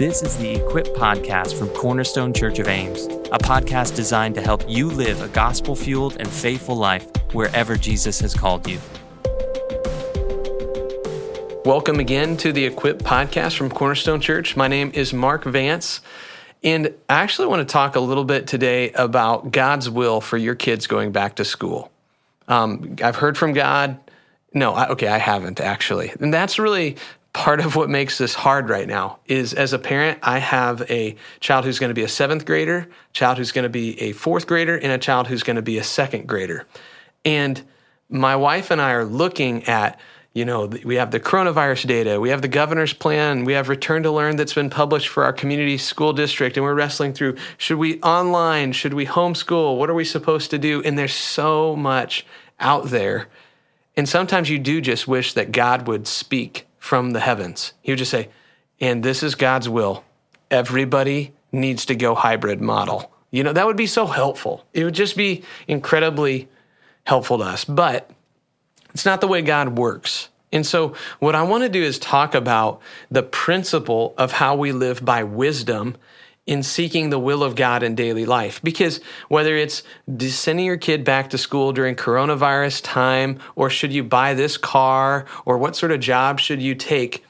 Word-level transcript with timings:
This 0.00 0.22
is 0.22 0.34
the 0.38 0.54
Equip 0.54 0.86
Podcast 0.94 1.58
from 1.58 1.68
Cornerstone 1.68 2.32
Church 2.32 2.58
of 2.58 2.68
Ames, 2.68 3.04
a 3.04 3.38
podcast 3.38 3.94
designed 3.94 4.34
to 4.36 4.40
help 4.40 4.64
you 4.66 4.88
live 4.88 5.20
a 5.20 5.28
gospel 5.28 5.76
fueled 5.76 6.16
and 6.18 6.26
faithful 6.26 6.74
life 6.74 7.06
wherever 7.34 7.76
Jesus 7.76 8.18
has 8.20 8.32
called 8.32 8.66
you. 8.66 8.78
Welcome 11.66 12.00
again 12.00 12.38
to 12.38 12.50
the 12.50 12.64
Equip 12.64 13.00
Podcast 13.00 13.58
from 13.58 13.68
Cornerstone 13.68 14.22
Church. 14.22 14.56
My 14.56 14.68
name 14.68 14.90
is 14.94 15.12
Mark 15.12 15.44
Vance. 15.44 16.00
And 16.64 16.94
I 17.10 17.20
actually 17.20 17.48
want 17.48 17.68
to 17.68 17.70
talk 17.70 17.94
a 17.94 18.00
little 18.00 18.24
bit 18.24 18.46
today 18.46 18.92
about 18.92 19.50
God's 19.52 19.90
will 19.90 20.22
for 20.22 20.38
your 20.38 20.54
kids 20.54 20.86
going 20.86 21.12
back 21.12 21.36
to 21.36 21.44
school. 21.44 21.92
Um, 22.48 22.96
I've 23.04 23.16
heard 23.16 23.36
from 23.36 23.52
God. 23.52 23.98
No, 24.54 24.72
I, 24.72 24.88
okay, 24.88 25.08
I 25.08 25.18
haven't 25.18 25.60
actually. 25.60 26.10
And 26.20 26.32
that's 26.32 26.58
really 26.58 26.96
part 27.32 27.60
of 27.60 27.76
what 27.76 27.88
makes 27.88 28.18
this 28.18 28.34
hard 28.34 28.68
right 28.68 28.88
now 28.88 29.18
is 29.26 29.54
as 29.54 29.72
a 29.72 29.78
parent 29.78 30.18
i 30.22 30.38
have 30.38 30.82
a 30.90 31.14
child 31.38 31.64
who's 31.64 31.78
going 31.78 31.90
to 31.90 31.94
be 31.94 32.02
a 32.02 32.08
seventh 32.08 32.44
grader 32.44 32.88
child 33.12 33.38
who's 33.38 33.52
going 33.52 33.62
to 33.62 33.68
be 33.68 34.00
a 34.00 34.12
fourth 34.12 34.46
grader 34.46 34.76
and 34.76 34.92
a 34.92 34.98
child 34.98 35.28
who's 35.28 35.42
going 35.42 35.56
to 35.56 35.62
be 35.62 35.78
a 35.78 35.84
second 35.84 36.26
grader. 36.26 36.66
And 37.24 37.62
my 38.08 38.34
wife 38.34 38.70
and 38.70 38.80
i 38.80 38.90
are 38.90 39.04
looking 39.04 39.64
at 39.64 40.00
you 40.32 40.44
know 40.44 40.66
we 40.84 40.96
have 40.96 41.12
the 41.12 41.20
coronavirus 41.20 41.86
data 41.86 42.20
we 42.20 42.30
have 42.30 42.42
the 42.42 42.48
governor's 42.48 42.92
plan 42.92 43.44
we 43.44 43.52
have 43.52 43.68
return 43.68 44.02
to 44.02 44.10
learn 44.10 44.34
that's 44.34 44.54
been 44.54 44.70
published 44.70 45.08
for 45.08 45.22
our 45.22 45.32
community 45.32 45.78
school 45.78 46.12
district 46.12 46.56
and 46.56 46.64
we're 46.64 46.74
wrestling 46.74 47.12
through 47.12 47.36
should 47.56 47.78
we 47.78 48.00
online 48.00 48.72
should 48.72 48.94
we 48.94 49.06
homeschool 49.06 49.78
what 49.78 49.88
are 49.88 49.94
we 49.94 50.04
supposed 50.04 50.50
to 50.50 50.58
do? 50.58 50.82
And 50.82 50.98
there's 50.98 51.14
so 51.14 51.76
much 51.76 52.26
out 52.58 52.86
there. 52.86 53.28
And 53.96 54.08
sometimes 54.08 54.50
you 54.50 54.58
do 54.58 54.80
just 54.80 55.06
wish 55.06 55.34
that 55.34 55.52
god 55.52 55.86
would 55.86 56.06
speak 56.06 56.66
from 56.80 57.12
the 57.12 57.20
heavens. 57.20 57.74
He 57.82 57.92
would 57.92 57.98
just 57.98 58.10
say, 58.10 58.30
and 58.80 59.04
this 59.04 59.22
is 59.22 59.36
God's 59.36 59.68
will. 59.68 60.02
Everybody 60.50 61.32
needs 61.52 61.86
to 61.86 61.94
go 61.94 62.16
hybrid 62.16 62.60
model. 62.60 63.12
You 63.30 63.44
know, 63.44 63.52
that 63.52 63.66
would 63.66 63.76
be 63.76 63.86
so 63.86 64.06
helpful. 64.06 64.64
It 64.74 64.82
would 64.82 64.94
just 64.94 65.16
be 65.16 65.44
incredibly 65.68 66.48
helpful 67.04 67.38
to 67.38 67.44
us. 67.44 67.64
But 67.64 68.10
it's 68.92 69.04
not 69.04 69.20
the 69.20 69.28
way 69.28 69.42
God 69.42 69.78
works. 69.78 70.30
And 70.52 70.66
so, 70.66 70.96
what 71.20 71.36
I 71.36 71.44
want 71.44 71.62
to 71.62 71.68
do 71.68 71.80
is 71.80 71.98
talk 72.00 72.34
about 72.34 72.80
the 73.08 73.22
principle 73.22 74.14
of 74.18 74.32
how 74.32 74.56
we 74.56 74.72
live 74.72 75.04
by 75.04 75.22
wisdom 75.22 75.96
in 76.50 76.64
seeking 76.64 77.10
the 77.10 77.18
will 77.18 77.44
of 77.44 77.54
God 77.54 77.84
in 77.84 77.94
daily 77.94 78.26
life. 78.26 78.60
Because 78.60 79.00
whether 79.28 79.54
it's 79.54 79.84
sending 80.18 80.66
your 80.66 80.76
kid 80.76 81.04
back 81.04 81.30
to 81.30 81.38
school 81.38 81.72
during 81.72 81.94
coronavirus 81.94 82.80
time, 82.82 83.38
or 83.54 83.70
should 83.70 83.92
you 83.92 84.02
buy 84.02 84.34
this 84.34 84.56
car, 84.56 85.26
or 85.44 85.58
what 85.58 85.76
sort 85.76 85.92
of 85.92 86.00
job 86.00 86.40
should 86.40 86.60
you 86.60 86.74
take, 86.74 87.24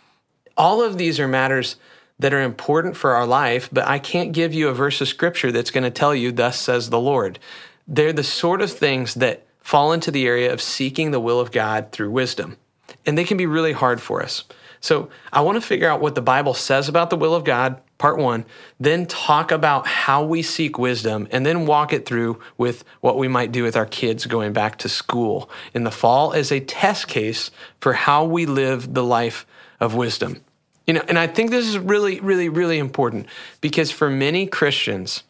all 0.56 0.82
of 0.82 0.96
these 0.96 1.20
are 1.20 1.28
matters 1.28 1.76
that 2.18 2.32
are 2.32 2.40
important 2.40 2.96
for 2.96 3.12
our 3.12 3.26
life, 3.26 3.68
but 3.70 3.86
I 3.86 3.98
can't 3.98 4.32
give 4.32 4.54
you 4.54 4.68
a 4.68 4.74
verse 4.74 5.02
of 5.02 5.08
scripture 5.08 5.52
that's 5.52 5.70
going 5.70 5.84
to 5.84 5.90
tell 5.90 6.14
you, 6.14 6.32
Thus 6.32 6.58
says 6.58 6.88
the 6.88 6.98
Lord. 6.98 7.38
They're 7.86 8.14
the 8.14 8.24
sort 8.24 8.62
of 8.62 8.72
things 8.72 9.12
that 9.16 9.46
fall 9.58 9.92
into 9.92 10.10
the 10.10 10.26
area 10.26 10.50
of 10.50 10.62
seeking 10.62 11.10
the 11.10 11.20
will 11.20 11.40
of 11.40 11.52
God 11.52 11.92
through 11.92 12.10
wisdom. 12.10 12.56
And 13.04 13.18
they 13.18 13.24
can 13.24 13.36
be 13.36 13.46
really 13.46 13.72
hard 13.72 14.00
for 14.00 14.22
us. 14.22 14.44
So 14.80 15.10
I 15.32 15.42
want 15.42 15.56
to 15.56 15.60
figure 15.60 15.88
out 15.88 16.00
what 16.00 16.14
the 16.14 16.22
Bible 16.22 16.54
says 16.54 16.88
about 16.88 17.10
the 17.10 17.16
will 17.16 17.34
of 17.34 17.44
God, 17.44 17.80
part 17.98 18.16
one, 18.16 18.46
then 18.78 19.06
talk 19.06 19.52
about 19.52 19.86
how 19.86 20.24
we 20.24 20.42
seek 20.42 20.78
wisdom, 20.78 21.28
and 21.30 21.44
then 21.44 21.66
walk 21.66 21.92
it 21.92 22.06
through 22.06 22.40
with 22.56 22.84
what 23.00 23.18
we 23.18 23.28
might 23.28 23.52
do 23.52 23.62
with 23.62 23.76
our 23.76 23.86
kids 23.86 24.24
going 24.24 24.52
back 24.52 24.78
to 24.78 24.88
school 24.88 25.50
in 25.74 25.84
the 25.84 25.90
fall 25.90 26.32
as 26.32 26.50
a 26.50 26.60
test 26.60 27.08
case 27.08 27.50
for 27.80 27.92
how 27.92 28.24
we 28.24 28.46
live 28.46 28.94
the 28.94 29.04
life 29.04 29.46
of 29.80 29.94
wisdom. 29.94 30.42
You 30.86 30.94
know, 30.94 31.04
and 31.08 31.18
I 31.18 31.26
think 31.26 31.50
this 31.50 31.66
is 31.66 31.78
really, 31.78 32.18
really, 32.20 32.48
really 32.48 32.78
important 32.78 33.26
because 33.60 33.90
for 33.90 34.10
many 34.10 34.46
Christians, 34.46 35.22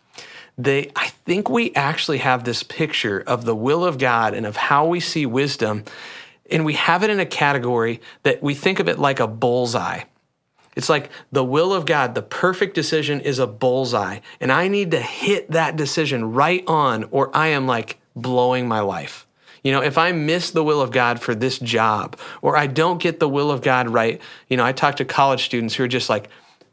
they 0.56 0.90
I 0.94 1.08
think 1.26 1.48
we 1.50 1.74
actually 1.74 2.18
have 2.18 2.44
this 2.44 2.62
picture 2.62 3.22
of 3.26 3.44
the 3.44 3.54
will 3.54 3.84
of 3.84 3.98
God 3.98 4.34
and 4.34 4.46
of 4.46 4.56
how 4.56 4.86
we 4.86 5.00
see 5.00 5.26
wisdom 5.26 5.84
and 6.50 6.64
we 6.64 6.74
have 6.74 7.02
it 7.02 7.10
in 7.10 7.20
a 7.20 7.26
category 7.26 8.00
that 8.22 8.42
we 8.42 8.54
think 8.54 8.80
of 8.80 8.88
it 8.88 8.98
like 8.98 9.20
a 9.20 9.26
bullseye. 9.26 10.02
It's 10.76 10.88
like 10.88 11.10
the 11.32 11.44
will 11.44 11.72
of 11.72 11.86
God, 11.86 12.14
the 12.14 12.22
perfect 12.22 12.74
decision 12.74 13.20
is 13.20 13.38
a 13.38 13.46
bullseye. 13.46 14.20
And 14.40 14.52
I 14.52 14.68
need 14.68 14.92
to 14.92 15.00
hit 15.00 15.50
that 15.50 15.76
decision 15.76 16.32
right 16.32 16.64
on, 16.66 17.04
or 17.10 17.34
I 17.36 17.48
am 17.48 17.66
like 17.66 17.98
blowing 18.14 18.68
my 18.68 18.80
life. 18.80 19.26
You 19.62 19.72
know, 19.72 19.82
if 19.82 19.98
I 19.98 20.12
miss 20.12 20.52
the 20.52 20.64
will 20.64 20.80
of 20.80 20.90
God 20.90 21.20
for 21.20 21.34
this 21.34 21.58
job, 21.58 22.18
or 22.40 22.56
I 22.56 22.66
don't 22.66 23.02
get 23.02 23.20
the 23.20 23.28
will 23.28 23.50
of 23.50 23.62
God 23.62 23.90
right, 23.90 24.20
you 24.48 24.56
know, 24.56 24.64
I 24.64 24.72
talk 24.72 24.96
to 24.96 25.04
college 25.04 25.44
students 25.44 25.74
who 25.74 25.84
are 25.84 25.88
just 25.88 26.08
like, 26.08 26.30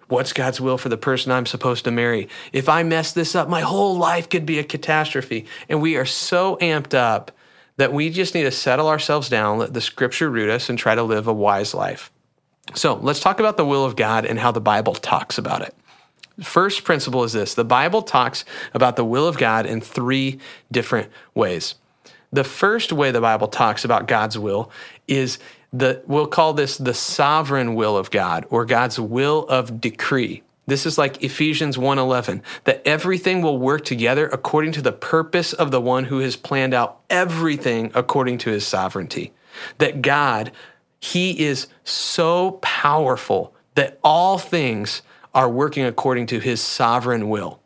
what's 0.08 0.32
God's 0.32 0.62
will 0.62 0.78
for 0.78 0.88
the 0.88 0.96
person 0.96 1.32
I'm 1.32 1.46
supposed 1.46 1.84
to 1.84 1.92
marry? 1.92 2.30
If 2.54 2.70
I 2.70 2.84
mess 2.84 3.12
this 3.12 3.36
up, 3.36 3.50
my 3.50 3.62
whole 3.62 3.98
life 3.98 4.30
could 4.30 4.46
be 4.46 4.60
a 4.60 4.64
catastrophe. 4.64 5.48
And 5.68 5.82
we 5.82 5.98
are 5.98 6.06
so 6.06 6.56
amped 6.62 6.94
up 6.94 7.32
that 7.78 7.94
we 7.94 8.10
just 8.10 8.36
need 8.36 8.44
to 8.44 8.52
settle 8.52 8.88
ourselves 8.88 9.30
down, 9.30 9.60
let 9.60 9.74
the 9.74 9.82
scripture 9.82 10.30
root 10.30 10.50
us, 10.50 10.70
and 10.70 10.78
try 10.78 10.96
to 10.96 11.04
live 11.04 11.28
a 11.28 11.34
wise 11.34 11.74
life. 11.74 12.12
So 12.76 12.96
let's 12.96 13.20
talk 13.20 13.40
about 13.40 13.58
the 13.58 13.66
will 13.66 13.86
of 13.86 13.96
God 13.96 14.26
and 14.26 14.38
how 14.38 14.52
the 14.52 14.62
Bible 14.62 14.94
talks 14.94 15.38
about 15.38 15.62
it. 15.62 15.74
First 16.42 16.84
principle 16.84 17.24
is 17.24 17.34
this 17.34 17.56
the 17.56 17.64
Bible 17.64 18.02
talks 18.02 18.46
about 18.74 18.96
the 18.96 19.06
will 19.06 19.28
of 19.28 19.38
God 19.38 19.66
in 19.66 19.82
three 19.82 20.40
different 20.72 21.10
ways. 21.34 21.76
The 22.32 22.44
first 22.44 22.92
way 22.92 23.12
the 23.12 23.22
Bible 23.22 23.48
talks 23.48 23.86
about 23.86 24.08
God's 24.08 24.38
will 24.38 24.70
is 25.08 25.40
the, 25.72 26.04
we'll 26.06 26.28
call 26.28 26.54
this 26.54 26.78
the 26.78 26.94
sovereign 26.94 27.74
will 27.76 27.98
of 27.98 28.12
God 28.12 28.46
or 28.50 28.66
God's 28.66 29.00
will 29.00 29.48
of 29.48 29.80
decree. 29.80 30.44
This 30.68 30.86
is 30.86 30.98
like 30.98 31.24
Ephesians 31.24 31.78
1:11 31.78 32.44
that 32.66 32.82
everything 32.86 33.42
will 33.42 33.58
work 33.58 33.86
together 33.86 34.28
according 34.28 34.74
to 34.74 34.82
the 34.82 34.92
purpose 34.92 35.54
of 35.54 35.72
the 35.72 35.82
one 35.82 36.06
who 36.06 36.20
has 36.20 36.36
planned 36.36 36.74
out 36.74 37.00
everything 37.10 37.90
according 37.96 38.38
to 38.40 38.52
his 38.52 38.68
sovereignty. 38.68 39.34
That 39.78 40.02
God 40.02 40.52
he 41.00 41.46
is 41.46 41.68
so 41.84 42.60
powerful 42.62 43.54
that 43.76 44.00
all 44.04 44.38
things 44.38 45.04
are 45.34 45.50
working 45.50 45.86
according 45.86 46.26
to 46.26 46.40
his 46.40 46.60
sovereign 46.60 47.30
will. 47.30 47.60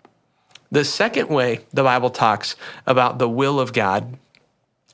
The 0.71 0.85
second 0.85 1.29
way 1.29 1.61
the 1.73 1.83
Bible 1.83 2.09
talks 2.09 2.55
about 2.85 3.17
the 3.17 3.29
will 3.29 3.59
of 3.59 3.73
God 3.73 4.17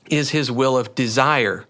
is 0.09 0.29
his 0.29 0.49
will 0.49 0.77
of 0.77 0.95
desire 0.95 1.65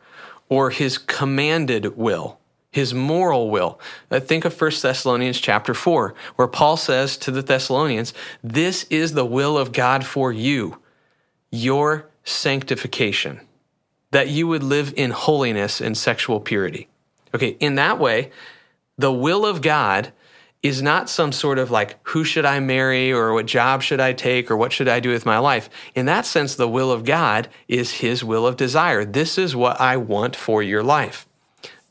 or 0.50 0.70
his 0.70 0.98
commanded 0.98 1.98
will 1.98 2.40
his 2.78 2.94
moral 2.94 3.50
will. 3.50 3.80
Uh, 4.12 4.20
think 4.20 4.46
of 4.46 4.62
1 4.62 4.72
Thessalonians 4.84 5.42
chapter 5.42 5.74
4, 5.74 6.14
where 6.36 6.48
Paul 6.48 6.78
says 6.78 7.18
to 7.18 7.32
the 7.32 7.42
Thessalonians, 7.42 8.14
This 8.44 8.84
is 8.92 9.14
the 9.14 9.26
will 9.26 9.58
of 9.58 9.72
God 9.72 10.06
for 10.06 10.32
you, 10.32 10.78
your 11.50 12.08
sanctification, 12.24 13.42
that 14.12 14.30
you 14.30 14.46
would 14.46 14.62
live 14.62 14.94
in 14.96 15.10
holiness 15.10 15.82
and 15.82 15.98
sexual 15.98 16.40
purity. 16.40 16.88
Okay, 17.34 17.58
in 17.60 17.74
that 17.76 17.98
way, 17.98 18.32
the 18.96 19.12
will 19.12 19.44
of 19.44 19.64
God 19.64 20.14
is 20.62 20.80
not 20.80 21.10
some 21.10 21.32
sort 21.32 21.58
of 21.58 21.72
like, 21.72 21.98
who 22.10 22.24
should 22.24 22.46
I 22.46 22.60
marry 22.60 23.12
or 23.12 23.34
what 23.34 23.48
job 23.48 23.82
should 23.82 24.00
I 24.00 24.14
take 24.14 24.52
or 24.52 24.58
what 24.58 24.72
should 24.72 24.88
I 24.88 25.00
do 25.00 25.10
with 25.10 25.26
my 25.26 25.40
life? 25.40 25.68
In 25.96 26.06
that 26.06 26.28
sense, 26.28 26.54
the 26.54 26.70
will 26.70 26.92
of 26.92 27.06
God 27.06 27.50
is 27.68 27.90
his 27.94 28.24
will 28.24 28.46
of 28.46 28.56
desire. 28.56 29.04
This 29.04 29.40
is 29.40 29.56
what 29.56 29.82
I 29.82 29.98
want 29.98 30.36
for 30.36 30.62
your 30.62 30.84
life. 30.84 31.28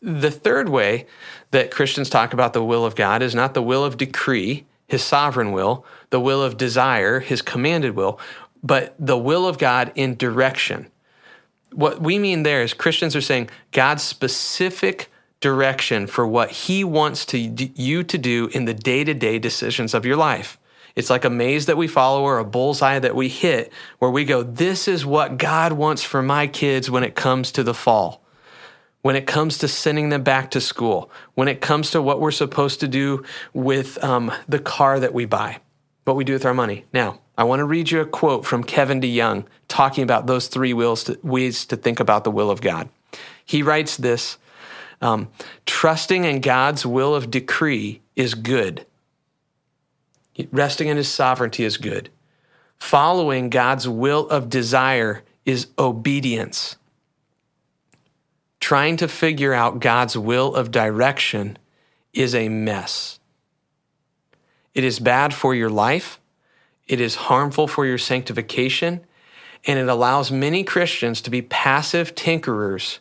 The 0.03 0.31
third 0.31 0.69
way 0.69 1.07
that 1.51 1.71
Christians 1.71 2.11
talk 2.11 2.33
about 2.33 2.53
the 2.53 2.65
will 2.65 2.85
of 2.85 2.95
God 2.95 3.23
is 3.23 3.35
not 3.35 3.55
the 3.55 3.63
will 3.63 3.85
of 3.85 3.97
decree, 3.97 4.67
his 4.87 5.03
sovereign 5.03 5.53
will, 5.53 5.85
the 6.11 6.21
will 6.21 6.43
of 6.43 6.57
desire, 6.57 7.21
his 7.21 7.43
commanded 7.43 7.97
will, 7.97 8.21
but 8.63 8.95
the 8.99 9.19
will 9.19 9.47
of 9.47 9.59
God 9.59 9.93
in 9.95 10.17
direction. 10.17 10.91
What 11.73 12.01
we 12.01 12.19
mean 12.19 12.43
there 12.43 12.63
is 12.63 12.75
Christians 12.75 13.17
are 13.17 13.21
saying 13.21 13.51
God's 13.73 14.03
specific 14.03 15.11
direction 15.41 16.07
for 16.07 16.27
what 16.27 16.51
he 16.51 16.85
wants 16.85 17.27
to 17.27 17.39
you 17.39 18.03
to 18.05 18.19
do 18.19 18.49
in 18.53 18.65
the 18.65 18.75
day-to-day 18.75 19.39
decisions 19.39 19.95
of 19.95 20.07
your 20.07 20.17
life. 20.17 20.59
It's 20.95 21.11
like 21.11 21.25
a 21.27 21.31
maze 21.31 21.67
that 21.67 21.77
we 21.77 21.89
follow 21.89 22.23
or 22.23 22.39
a 22.39 22.45
bullseye 22.45 22.99
that 22.99 23.15
we 23.15 23.29
hit 23.29 23.73
where 23.99 24.11
we 24.11 24.25
go, 24.25 24.43
this 24.43 24.89
is 24.89 25.05
what 25.05 25.37
God 25.37 25.73
wants 25.73 26.03
for 26.03 26.23
my 26.23 26.47
kids 26.47 26.91
when 26.91 27.05
it 27.05 27.15
comes 27.15 27.53
to 27.53 27.63
the 27.63 27.75
fall 27.75 28.26
when 29.07 29.15
it 29.15 29.25
comes 29.25 29.59
to 29.59 29.69
sending 29.69 30.09
them 30.09 30.25
back 30.25 30.51
to 30.51 30.61
school, 30.61 31.13
when 31.35 31.47
it 31.47 31.61
comes 31.61 31.93
to 31.93 32.03
what 32.03 32.21
we're 32.21 32.33
supposed 32.33 32.81
to 32.81 32.89
do 32.89 33.23
with 33.55 34.03
um, 34.03 34.33
the 34.49 34.59
car 34.59 34.99
that 34.99 35.15
we 35.15 35.25
buy, 35.25 35.61
what 36.03 36.17
we 36.17 36.25
do 36.25 36.33
with 36.33 36.45
our 36.45 36.53
money. 36.53 36.85
Now, 36.93 37.21
I 37.39 37.45
want 37.45 37.61
to 37.61 37.65
read 37.65 37.89
you 37.89 38.01
a 38.01 38.05
quote 38.05 38.45
from 38.45 38.65
Kevin 38.65 39.01
DeYoung 39.01 39.45
talking 39.69 40.03
about 40.03 40.27
those 40.27 40.49
three 40.49 40.73
to, 40.73 41.19
ways 41.23 41.67
to 41.67 41.77
think 41.77 42.01
about 42.01 42.25
the 42.25 42.33
will 42.33 42.51
of 42.51 42.61
God. 42.61 42.89
He 43.45 43.63
writes 43.63 43.97
this 43.97 44.39
um, 45.01 45.29
Trusting 45.67 46.25
in 46.25 46.41
God's 46.41 46.85
will 46.85 47.15
of 47.15 47.31
decree 47.31 48.03
is 48.17 48.35
good, 48.35 48.87
resting 50.51 50.89
in 50.89 50.97
his 50.97 51.07
sovereignty 51.07 51.63
is 51.63 51.77
good. 51.77 52.11
Following 52.81 53.51
God's 53.51 53.89
will 53.89 54.29
of 54.31 54.51
desire 54.51 55.23
is 55.45 55.69
obedience 55.79 56.75
trying 58.67 58.97
to 58.97 59.07
figure 59.07 59.55
out 59.55 59.79
God's 59.79 60.19
will 60.19 60.53
of 60.57 60.73
direction 60.73 61.57
is 62.13 62.35
a 62.35 62.49
mess. 62.49 63.21
It 64.75 64.83
is 64.83 64.99
bad 64.99 65.33
for 65.33 65.55
your 65.55 65.71
life, 65.71 66.19
it 66.89 67.01
is 67.01 67.15
harmful 67.15 67.69
for 67.69 67.87
your 67.87 67.97
sanctification, 67.97 69.03
and 69.69 69.79
it 69.79 69.87
allows 69.89 70.33
many 70.33 70.65
Christians 70.65 71.21
to 71.21 71.31
be 71.31 71.43
passive 71.43 72.17
tinkerers 72.17 72.99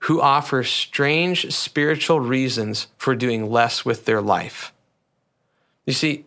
who 0.00 0.20
offer 0.20 0.64
strange 0.64 1.54
spiritual 1.54 2.18
reasons 2.18 2.88
for 2.98 3.14
doing 3.14 3.48
less 3.48 3.84
with 3.84 4.06
their 4.06 4.20
life. 4.20 4.72
You 5.86 5.92
see, 5.92 6.24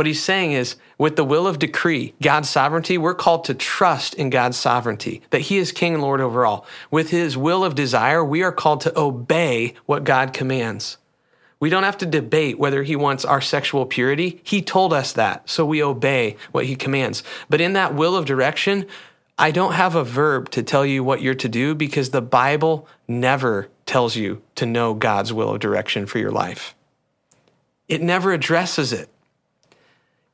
what 0.00 0.06
he's 0.06 0.24
saying 0.24 0.52
is, 0.52 0.76
with 0.96 1.16
the 1.16 1.24
will 1.26 1.46
of 1.46 1.58
decree, 1.58 2.14
God's 2.22 2.48
sovereignty, 2.48 2.96
we're 2.96 3.12
called 3.12 3.44
to 3.44 3.52
trust 3.52 4.14
in 4.14 4.30
God's 4.30 4.56
sovereignty, 4.56 5.20
that 5.28 5.42
he 5.42 5.58
is 5.58 5.72
king 5.72 5.92
and 5.92 6.02
Lord 6.02 6.22
over 6.22 6.46
all. 6.46 6.64
With 6.90 7.10
his 7.10 7.36
will 7.36 7.62
of 7.62 7.74
desire, 7.74 8.24
we 8.24 8.42
are 8.42 8.50
called 8.50 8.80
to 8.80 8.98
obey 8.98 9.74
what 9.84 10.04
God 10.04 10.32
commands. 10.32 10.96
We 11.58 11.68
don't 11.68 11.82
have 11.82 11.98
to 11.98 12.06
debate 12.06 12.58
whether 12.58 12.82
he 12.82 12.96
wants 12.96 13.26
our 13.26 13.42
sexual 13.42 13.84
purity. 13.84 14.40
He 14.42 14.62
told 14.62 14.94
us 14.94 15.12
that, 15.12 15.50
so 15.50 15.66
we 15.66 15.82
obey 15.82 16.38
what 16.50 16.64
he 16.64 16.76
commands. 16.76 17.22
But 17.50 17.60
in 17.60 17.74
that 17.74 17.94
will 17.94 18.16
of 18.16 18.24
direction, 18.24 18.86
I 19.36 19.50
don't 19.50 19.74
have 19.74 19.96
a 19.96 20.02
verb 20.02 20.48
to 20.52 20.62
tell 20.62 20.86
you 20.86 21.04
what 21.04 21.20
you're 21.20 21.34
to 21.34 21.48
do 21.50 21.74
because 21.74 22.08
the 22.08 22.22
Bible 22.22 22.88
never 23.06 23.68
tells 23.84 24.16
you 24.16 24.40
to 24.54 24.64
know 24.64 24.94
God's 24.94 25.30
will 25.30 25.50
of 25.50 25.60
direction 25.60 26.06
for 26.06 26.18
your 26.18 26.32
life. 26.32 26.74
It 27.86 28.00
never 28.00 28.32
addresses 28.32 28.94
it. 28.94 29.10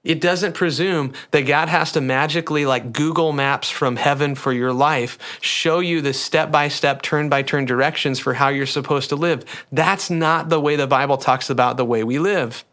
It 0.06 0.20
doesn't 0.20 0.54
presume 0.54 1.14
that 1.32 1.42
God 1.42 1.68
has 1.68 1.90
to 1.92 2.00
magically, 2.00 2.64
like 2.64 2.92
Google 2.92 3.32
Maps 3.32 3.68
from 3.68 3.96
heaven 3.96 4.36
for 4.36 4.52
your 4.52 4.72
life, 4.72 5.18
show 5.40 5.80
you 5.80 6.00
the 6.00 6.14
step 6.14 6.52
by 6.52 6.68
step, 6.68 7.02
turn 7.02 7.28
by 7.28 7.42
turn 7.42 7.64
directions 7.64 8.20
for 8.20 8.32
how 8.32 8.48
you're 8.48 8.66
supposed 8.66 9.08
to 9.08 9.16
live. 9.16 9.44
That's 9.72 10.08
not 10.08 10.48
the 10.48 10.60
way 10.60 10.76
the 10.76 10.86
Bible 10.86 11.16
talks 11.16 11.50
about 11.50 11.76
the 11.76 11.84
way 11.84 12.04
we 12.04 12.20
live. 12.20 12.64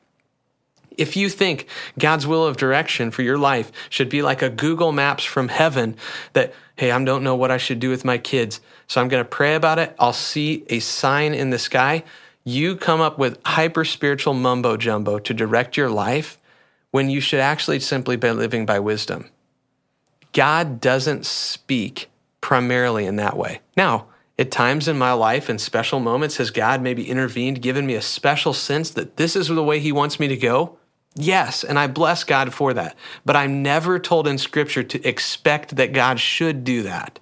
If 0.95 1.15
you 1.15 1.27
think 1.27 1.67
God's 1.97 2.27
will 2.27 2.45
of 2.45 2.55
direction 2.55 3.09
for 3.09 3.23
your 3.23 3.39
life 3.39 3.71
should 3.89 4.09
be 4.09 4.21
like 4.21 4.43
a 4.43 4.49
Google 4.51 4.91
Maps 4.91 5.23
from 5.23 5.47
heaven 5.47 5.95
that, 6.33 6.53
hey, 6.75 6.91
I 6.91 7.03
don't 7.03 7.23
know 7.23 7.35
what 7.35 7.49
I 7.49 7.57
should 7.57 7.79
do 7.79 7.89
with 7.89 8.05
my 8.05 8.19
kids, 8.19 8.61
so 8.85 9.01
I'm 9.01 9.07
going 9.07 9.23
to 9.23 9.27
pray 9.27 9.55
about 9.55 9.79
it. 9.79 9.95
I'll 9.97 10.13
see 10.13 10.65
a 10.69 10.79
sign 10.79 11.33
in 11.33 11.49
the 11.49 11.57
sky. 11.57 12.03
You 12.43 12.75
come 12.75 13.01
up 13.01 13.17
with 13.17 13.39
hyper 13.43 13.85
spiritual 13.85 14.35
mumbo 14.35 14.77
jumbo 14.77 15.17
to 15.17 15.33
direct 15.33 15.77
your 15.77 15.89
life 15.89 16.37
when 16.93 17.09
you 17.09 17.19
should 17.19 17.39
actually 17.39 17.79
simply 17.79 18.15
be 18.15 18.29
living 18.29 18.67
by 18.67 18.79
wisdom. 18.79 19.27
God 20.31 20.79
doesn't 20.79 21.25
speak 21.25 22.11
primarily 22.39 23.07
in 23.07 23.15
that 23.15 23.35
way. 23.35 23.61
Now, 23.75 24.05
at 24.37 24.51
times 24.51 24.87
in 24.87 24.95
my 24.95 25.11
life, 25.13 25.49
in 25.49 25.57
special 25.57 25.99
moments, 25.99 26.37
has 26.37 26.51
God 26.51 26.83
maybe 26.83 27.09
intervened, 27.09 27.63
given 27.63 27.87
me 27.87 27.95
a 27.95 28.01
special 28.01 28.53
sense 28.53 28.91
that 28.91 29.17
this 29.17 29.35
is 29.35 29.47
the 29.47 29.63
way 29.63 29.79
He 29.79 29.91
wants 29.91 30.19
me 30.19 30.27
to 30.27 30.37
go? 30.37 30.77
Yes, 31.15 31.63
and 31.63 31.79
I 31.79 31.87
bless 31.87 32.23
God 32.23 32.53
for 32.53 32.75
that. 32.75 32.95
But 33.25 33.35
I'm 33.35 33.63
never 33.63 33.97
told 33.97 34.27
in 34.27 34.37
scripture 34.37 34.83
to 34.83 35.07
expect 35.07 35.75
that 35.77 35.93
God 35.93 36.19
should 36.19 36.63
do 36.63 36.83
that. 36.83 37.19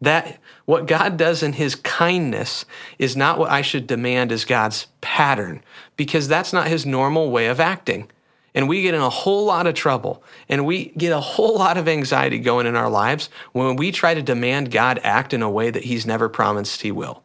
That 0.00 0.40
what 0.64 0.88
God 0.88 1.16
does 1.16 1.44
in 1.44 1.52
his 1.52 1.76
kindness 1.76 2.64
is 2.98 3.16
not 3.16 3.38
what 3.38 3.52
I 3.52 3.62
should 3.62 3.86
demand 3.86 4.32
as 4.32 4.44
God's 4.44 4.88
pattern 5.00 5.62
because 5.96 6.26
that's 6.26 6.52
not 6.52 6.66
his 6.66 6.84
normal 6.84 7.30
way 7.30 7.46
of 7.46 7.60
acting. 7.60 8.10
And 8.56 8.68
we 8.68 8.80
get 8.80 8.94
in 8.94 9.02
a 9.02 9.10
whole 9.10 9.44
lot 9.44 9.66
of 9.66 9.74
trouble 9.74 10.24
and 10.48 10.64
we 10.64 10.86
get 10.96 11.12
a 11.12 11.20
whole 11.20 11.56
lot 11.56 11.76
of 11.76 11.86
anxiety 11.86 12.38
going 12.38 12.66
in 12.66 12.74
our 12.74 12.88
lives 12.88 13.28
when 13.52 13.76
we 13.76 13.92
try 13.92 14.14
to 14.14 14.22
demand 14.22 14.70
God 14.70 14.98
act 15.04 15.34
in 15.34 15.42
a 15.42 15.50
way 15.50 15.70
that 15.70 15.84
he's 15.84 16.06
never 16.06 16.30
promised 16.30 16.80
he 16.80 16.90
will. 16.90 17.22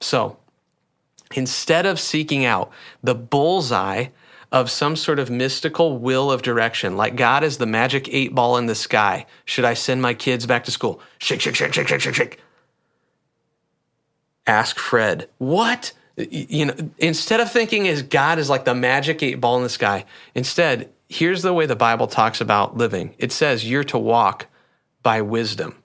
So, 0.00 0.38
instead 1.34 1.86
of 1.86 1.98
seeking 1.98 2.44
out 2.44 2.70
the 3.02 3.16
bullseye 3.16 4.06
of 4.52 4.70
some 4.70 4.94
sort 4.94 5.18
of 5.18 5.28
mystical 5.28 5.98
will 5.98 6.30
of 6.30 6.42
direction, 6.42 6.96
like 6.96 7.16
God 7.16 7.42
is 7.42 7.58
the 7.58 7.66
magic 7.66 8.08
eight 8.12 8.32
ball 8.32 8.56
in 8.56 8.66
the 8.66 8.76
sky. 8.76 9.26
Should 9.44 9.64
I 9.64 9.74
send 9.74 10.02
my 10.02 10.14
kids 10.14 10.46
back 10.46 10.62
to 10.64 10.70
school? 10.70 11.00
Shake, 11.18 11.40
shake, 11.40 11.56
shake, 11.56 11.74
shake, 11.74 11.88
shake, 11.88 12.00
shake, 12.00 12.14
shake. 12.14 12.40
Ask 14.46 14.78
Fred. 14.78 15.28
What? 15.38 15.92
You 16.16 16.66
know, 16.66 16.74
instead 16.98 17.40
of 17.40 17.50
thinking 17.50 17.86
is 17.86 18.02
God 18.02 18.38
is 18.38 18.48
like 18.48 18.64
the 18.64 18.74
magic 18.74 19.22
eight 19.22 19.40
ball 19.40 19.56
in 19.56 19.62
the 19.62 19.68
sky, 19.68 20.04
instead, 20.34 20.90
here's 21.08 21.42
the 21.42 21.52
way 21.52 21.66
the 21.66 21.76
Bible 21.76 22.06
talks 22.06 22.40
about 22.40 22.76
living. 22.76 23.14
It 23.18 23.32
says 23.32 23.68
you're 23.68 23.84
to 23.84 23.98
walk 23.98 24.46
by 25.02 25.20
wisdom. 25.22 25.76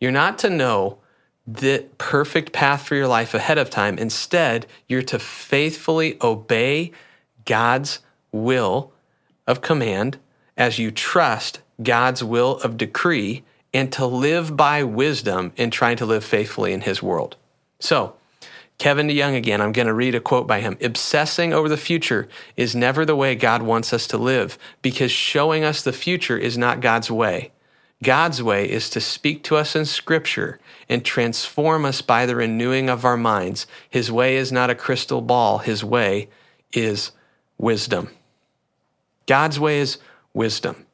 You're 0.00 0.10
not 0.10 0.38
to 0.38 0.50
know 0.50 0.98
the 1.46 1.86
perfect 1.98 2.52
path 2.52 2.82
for 2.86 2.94
your 2.94 3.06
life 3.06 3.34
ahead 3.34 3.58
of 3.58 3.70
time. 3.70 3.98
Instead, 3.98 4.66
you're 4.88 5.02
to 5.02 5.18
faithfully 5.18 6.16
obey 6.20 6.92
God's 7.44 8.00
will 8.32 8.92
of 9.46 9.60
command 9.60 10.18
as 10.56 10.78
you 10.78 10.90
trust 10.90 11.60
God's 11.82 12.24
will 12.24 12.58
of 12.58 12.76
decree 12.76 13.44
and 13.72 13.92
to 13.92 14.06
live 14.06 14.56
by 14.56 14.82
wisdom 14.82 15.52
in 15.56 15.70
trying 15.70 15.96
to 15.98 16.06
live 16.06 16.24
faithfully 16.24 16.72
in 16.72 16.82
his 16.82 17.02
world. 17.02 17.36
So, 17.80 18.16
Kevin 18.78 19.06
DeYoung 19.06 19.36
again, 19.36 19.60
I'm 19.60 19.72
going 19.72 19.86
to 19.86 19.94
read 19.94 20.14
a 20.14 20.20
quote 20.20 20.46
by 20.46 20.60
him. 20.60 20.76
Obsessing 20.82 21.52
over 21.52 21.68
the 21.68 21.76
future 21.76 22.28
is 22.56 22.74
never 22.74 23.04
the 23.04 23.16
way 23.16 23.34
God 23.34 23.62
wants 23.62 23.92
us 23.92 24.06
to 24.08 24.18
live 24.18 24.58
because 24.82 25.12
showing 25.12 25.64
us 25.64 25.82
the 25.82 25.92
future 25.92 26.36
is 26.36 26.58
not 26.58 26.80
God's 26.80 27.10
way. 27.10 27.52
God's 28.02 28.42
way 28.42 28.68
is 28.68 28.90
to 28.90 29.00
speak 29.00 29.42
to 29.44 29.56
us 29.56 29.74
in 29.74 29.86
Scripture 29.86 30.58
and 30.88 31.04
transform 31.04 31.84
us 31.84 32.02
by 32.02 32.26
the 32.26 32.36
renewing 32.36 32.90
of 32.90 33.04
our 33.04 33.16
minds. 33.16 33.66
His 33.88 34.12
way 34.12 34.36
is 34.36 34.52
not 34.52 34.70
a 34.70 34.74
crystal 34.74 35.22
ball, 35.22 35.58
His 35.58 35.84
way 35.84 36.28
is 36.72 37.12
wisdom. 37.56 38.10
God's 39.26 39.58
way 39.58 39.78
is 39.78 39.98
wisdom. 40.34 40.84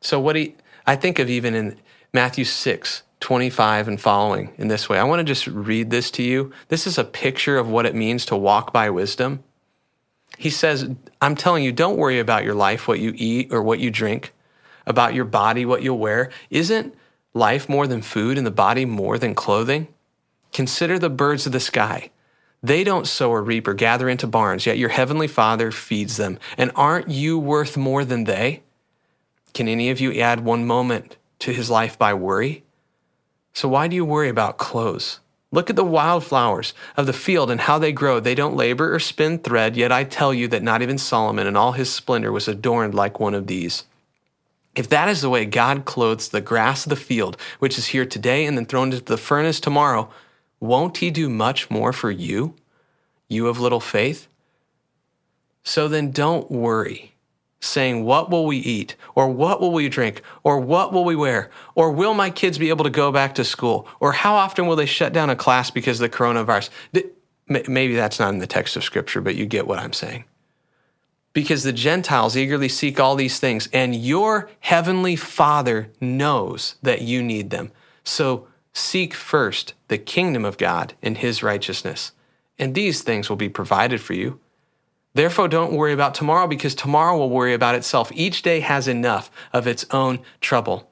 So, 0.00 0.20
what 0.20 0.36
he, 0.36 0.54
I 0.86 0.94
think 0.94 1.18
of 1.18 1.28
even 1.28 1.54
in 1.54 1.80
Matthew 2.12 2.44
6, 2.44 3.02
25 3.26 3.88
and 3.88 4.00
following 4.00 4.52
in 4.56 4.68
this 4.68 4.88
way. 4.88 5.00
I 5.00 5.02
want 5.02 5.18
to 5.18 5.24
just 5.24 5.48
read 5.48 5.90
this 5.90 6.12
to 6.12 6.22
you. 6.22 6.52
This 6.68 6.86
is 6.86 6.96
a 6.96 7.02
picture 7.02 7.58
of 7.58 7.68
what 7.68 7.84
it 7.84 7.92
means 7.92 8.24
to 8.26 8.36
walk 8.36 8.72
by 8.72 8.88
wisdom. 8.88 9.42
He 10.38 10.48
says, 10.48 10.88
I'm 11.20 11.34
telling 11.34 11.64
you, 11.64 11.72
don't 11.72 11.96
worry 11.96 12.20
about 12.20 12.44
your 12.44 12.54
life, 12.54 12.86
what 12.86 13.00
you 13.00 13.12
eat 13.16 13.52
or 13.52 13.64
what 13.64 13.80
you 13.80 13.90
drink 13.90 14.32
about 14.86 15.12
your 15.12 15.24
body, 15.24 15.66
what 15.66 15.82
you'll 15.82 15.98
wear? 15.98 16.30
Isn't 16.50 16.94
life 17.34 17.68
more 17.68 17.88
than 17.88 18.00
food 18.00 18.38
and 18.38 18.46
the 18.46 18.52
body 18.52 18.84
more 18.84 19.18
than 19.18 19.34
clothing? 19.34 19.88
Consider 20.52 20.96
the 20.96 21.10
birds 21.10 21.46
of 21.46 21.52
the 21.52 21.58
sky. 21.58 22.12
They 22.62 22.84
don't 22.84 23.08
sow 23.08 23.32
or 23.32 23.42
reap 23.42 23.66
or 23.66 23.74
gather 23.74 24.08
into 24.08 24.28
barns, 24.28 24.66
yet 24.66 24.78
your 24.78 24.90
heavenly 24.90 25.26
Father 25.26 25.72
feeds 25.72 26.16
them. 26.16 26.38
And 26.56 26.70
aren't 26.76 27.08
you 27.08 27.40
worth 27.40 27.76
more 27.76 28.04
than 28.04 28.22
they? 28.22 28.62
Can 29.52 29.66
any 29.66 29.90
of 29.90 29.98
you 29.98 30.12
add 30.12 30.44
one 30.44 30.64
moment 30.64 31.16
to 31.40 31.52
his 31.52 31.68
life 31.68 31.98
by 31.98 32.14
worry? 32.14 32.62
So 33.56 33.68
why 33.68 33.88
do 33.88 33.96
you 33.96 34.04
worry 34.04 34.28
about 34.28 34.58
clothes? 34.58 35.20
Look 35.50 35.70
at 35.70 35.76
the 35.76 35.82
wildflowers 35.82 36.74
of 36.94 37.06
the 37.06 37.14
field 37.14 37.50
and 37.50 37.62
how 37.62 37.78
they 37.78 37.90
grow. 37.90 38.20
They 38.20 38.34
don't 38.34 38.54
labor 38.54 38.94
or 38.94 38.98
spin 38.98 39.38
thread, 39.38 39.78
yet 39.78 39.90
I 39.90 40.04
tell 40.04 40.34
you 40.34 40.46
that 40.48 40.62
not 40.62 40.82
even 40.82 40.98
Solomon 40.98 41.46
in 41.46 41.56
all 41.56 41.72
his 41.72 41.90
splendor 41.90 42.30
was 42.30 42.48
adorned 42.48 42.92
like 42.92 43.18
one 43.18 43.32
of 43.32 43.46
these. 43.46 43.84
If 44.74 44.90
that 44.90 45.08
is 45.08 45.22
the 45.22 45.30
way 45.30 45.46
God 45.46 45.86
clothes 45.86 46.28
the 46.28 46.42
grass 46.42 46.84
of 46.84 46.90
the 46.90 46.96
field, 46.96 47.38
which 47.58 47.78
is 47.78 47.86
here 47.86 48.04
today 48.04 48.44
and 48.44 48.58
then 48.58 48.66
thrown 48.66 48.92
into 48.92 49.02
the 49.02 49.16
furnace 49.16 49.58
tomorrow, 49.58 50.10
won't 50.60 50.98
He 50.98 51.10
do 51.10 51.30
much 51.30 51.70
more 51.70 51.94
for 51.94 52.10
you, 52.10 52.56
you 53.26 53.46
of 53.46 53.58
little 53.58 53.80
faith? 53.80 54.28
So 55.62 55.88
then 55.88 56.10
don't 56.10 56.50
worry, 56.50 57.14
saying, 57.66 58.04
What 58.04 58.30
will 58.30 58.46
we 58.46 58.58
eat? 58.58 58.96
Or 59.14 59.28
what 59.28 59.60
will 59.60 59.72
we 59.72 59.88
drink? 59.88 60.22
Or 60.44 60.58
what 60.60 60.92
will 60.92 61.04
we 61.04 61.16
wear? 61.16 61.50
Or 61.74 61.90
will 61.90 62.14
my 62.14 62.30
kids 62.30 62.58
be 62.58 62.68
able 62.68 62.84
to 62.84 62.90
go 62.90 63.12
back 63.12 63.34
to 63.36 63.44
school? 63.44 63.88
Or 64.00 64.12
how 64.12 64.34
often 64.34 64.66
will 64.66 64.76
they 64.76 64.86
shut 64.86 65.12
down 65.12 65.30
a 65.30 65.36
class 65.36 65.70
because 65.70 66.00
of 66.00 66.10
the 66.10 66.16
coronavirus? 66.16 66.70
Maybe 67.48 67.94
that's 67.94 68.18
not 68.18 68.30
in 68.30 68.38
the 68.38 68.46
text 68.46 68.76
of 68.76 68.84
Scripture, 68.84 69.20
but 69.20 69.36
you 69.36 69.46
get 69.46 69.66
what 69.66 69.78
I'm 69.78 69.92
saying 69.92 70.24
because 71.36 71.64
the 71.64 71.72
Gentiles 71.72 72.34
eagerly 72.34 72.66
seek 72.66 72.98
all 72.98 73.14
these 73.14 73.38
things, 73.38 73.68
and 73.70 73.94
your 73.94 74.48
heavenly 74.60 75.16
Father 75.16 75.90
knows 76.00 76.76
that 76.80 77.02
you 77.02 77.22
need 77.22 77.50
them. 77.50 77.70
So 78.04 78.48
seek 78.72 79.12
first 79.12 79.74
the 79.88 79.98
kingdom 79.98 80.46
of 80.46 80.56
God 80.56 80.94
and 81.02 81.18
his 81.18 81.42
righteousness, 81.42 82.12
and 82.58 82.74
these 82.74 83.02
things 83.02 83.28
will 83.28 83.36
be 83.36 83.50
provided 83.50 84.00
for 84.00 84.14
you. 84.14 84.40
Therefore, 85.16 85.48
don't 85.48 85.72
worry 85.72 85.94
about 85.94 86.14
tomorrow 86.14 86.46
because 86.46 86.74
tomorrow 86.74 87.16
will 87.16 87.30
worry 87.30 87.54
about 87.54 87.74
itself. 87.74 88.12
Each 88.14 88.42
day 88.42 88.60
has 88.60 88.86
enough 88.86 89.30
of 89.50 89.66
its 89.66 89.86
own 89.90 90.18
trouble. 90.42 90.90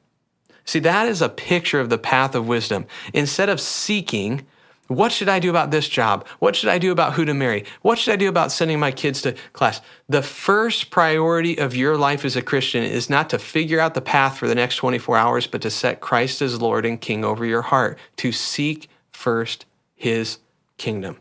See, 0.65 0.79
that 0.79 1.09
is 1.09 1.21
a 1.21 1.29
picture 1.29 1.79
of 1.79 1.91
the 1.91 1.99
path 1.99 2.35
of 2.35 2.49
wisdom. 2.49 2.87
Instead 3.13 3.51
of 3.51 3.61
seeking 3.61 4.47
what 4.87 5.13
should 5.13 5.29
I 5.29 5.41
do 5.41 5.51
about 5.51 5.71
this 5.71 5.89
job? 5.89 6.27
What 6.39 6.57
should 6.57 6.71
I 6.71 6.79
do 6.79 6.91
about 6.91 7.15
who 7.15 7.27
to 7.27 7.35
marry? 7.35 7.65
What 7.83 7.99
should 7.99 8.15
I 8.15 8.17
do 8.17 8.29
about 8.31 8.51
sending 8.51 8.81
my 8.81 8.93
kids 8.93 9.21
to 9.23 9.35
class? 9.53 9.83
The 10.09 10.23
first 10.23 10.91
priority 10.91 11.59
of 11.59 11.77
your 11.77 11.99
life 11.99 12.25
as 12.25 12.37
a 12.37 12.43
Christian 12.43 12.83
is 12.83 13.11
not 13.11 13.29
to 13.31 13.39
figure 13.39 13.81
out 13.81 13.93
the 13.93 14.01
path 14.01 14.39
for 14.39 14.49
the 14.49 14.55
next 14.55 14.77
24 14.77 15.19
hours, 15.19 15.47
but 15.47 15.61
to 15.63 15.71
set 15.71 16.01
Christ 16.01 16.41
as 16.41 16.63
Lord 16.63 16.87
and 16.87 17.01
King 17.01 17.25
over 17.27 17.45
your 17.45 17.63
heart, 17.63 17.99
to 18.17 18.33
seek 18.33 18.89
first 19.13 19.67
his 19.95 20.39
kingdom, 20.79 21.19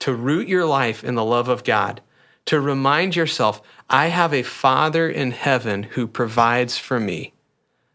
to 0.00 0.14
root 0.14 0.48
your 0.48 0.64
life 0.64 1.04
in 1.04 1.14
the 1.14 1.24
love 1.24 1.48
of 1.48 1.62
God, 1.62 2.00
to 2.48 2.58
remind 2.58 3.14
yourself, 3.14 3.60
I 3.90 4.06
have 4.06 4.32
a 4.32 4.42
Father 4.42 5.06
in 5.06 5.32
heaven 5.32 5.82
who 5.82 6.06
provides 6.06 6.78
for 6.78 6.98
me. 6.98 7.34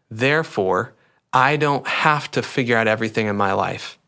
Therefore, 0.08 0.94
I 1.32 1.56
don't 1.56 1.84
have 1.88 2.30
to 2.30 2.40
figure 2.40 2.76
out 2.76 2.86
everything 2.86 3.26
in 3.26 3.34
my 3.34 3.52
life. 3.52 3.98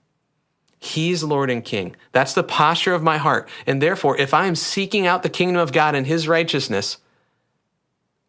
He's 0.78 1.24
Lord 1.24 1.50
and 1.50 1.64
King. 1.64 1.96
That's 2.12 2.32
the 2.32 2.44
posture 2.44 2.94
of 2.94 3.02
my 3.02 3.16
heart. 3.16 3.48
And 3.66 3.82
therefore, 3.82 4.16
if 4.18 4.32
I 4.32 4.46
am 4.46 4.54
seeking 4.54 5.04
out 5.04 5.24
the 5.24 5.28
kingdom 5.28 5.60
of 5.60 5.72
God 5.72 5.96
and 5.96 6.06
His 6.06 6.28
righteousness, 6.28 6.98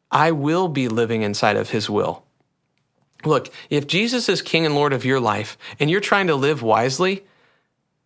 I 0.10 0.32
will 0.32 0.70
be 0.70 0.88
living 0.88 1.22
inside 1.22 1.56
of 1.56 1.70
His 1.70 1.88
will. 1.88 2.24
Look, 3.26 3.54
if 3.70 3.86
Jesus 3.86 4.28
is 4.28 4.42
King 4.42 4.66
and 4.66 4.74
Lord 4.74 4.92
of 4.92 5.06
your 5.06 5.20
life 5.20 5.56
and 5.80 5.88
you're 5.88 6.02
trying 6.02 6.26
to 6.28 6.36
live 6.36 6.64
wisely, 6.64 7.26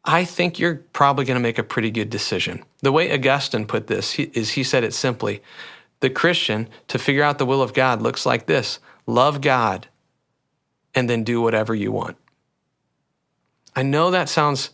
I 0.04 0.26
think 0.26 0.58
you're 0.58 0.78
probably 0.94 1.26
going 1.26 1.36
to 1.36 1.42
make 1.42 1.60
a 1.60 1.64
pretty 1.64 1.92
good 1.92 2.10
decision. 2.10 2.64
The 2.82 2.92
way 2.92 3.14
Augustine 3.14 3.66
put 3.66 3.88
this 3.88 4.18
is 4.18 4.52
he 4.52 4.64
said 4.64 4.84
it 4.84 4.94
simply 4.94 5.42
the 6.02 6.10
Christian, 6.10 6.68
to 6.90 7.00
figure 7.00 7.24
out 7.24 7.38
the 7.38 7.46
will 7.46 7.62
of 7.62 7.74
God, 7.74 8.02
looks 8.02 8.26
like 8.26 8.46
this 8.46 8.80
love 9.08 9.40
God 9.40 9.88
and 10.94 11.10
then 11.10 11.24
do 11.24 11.42
whatever 11.42 11.74
you 11.74 11.92
want. 11.92 12.18
I 13.76 13.84
know 13.84 14.12
that 14.12 14.28
sounds 14.28 14.72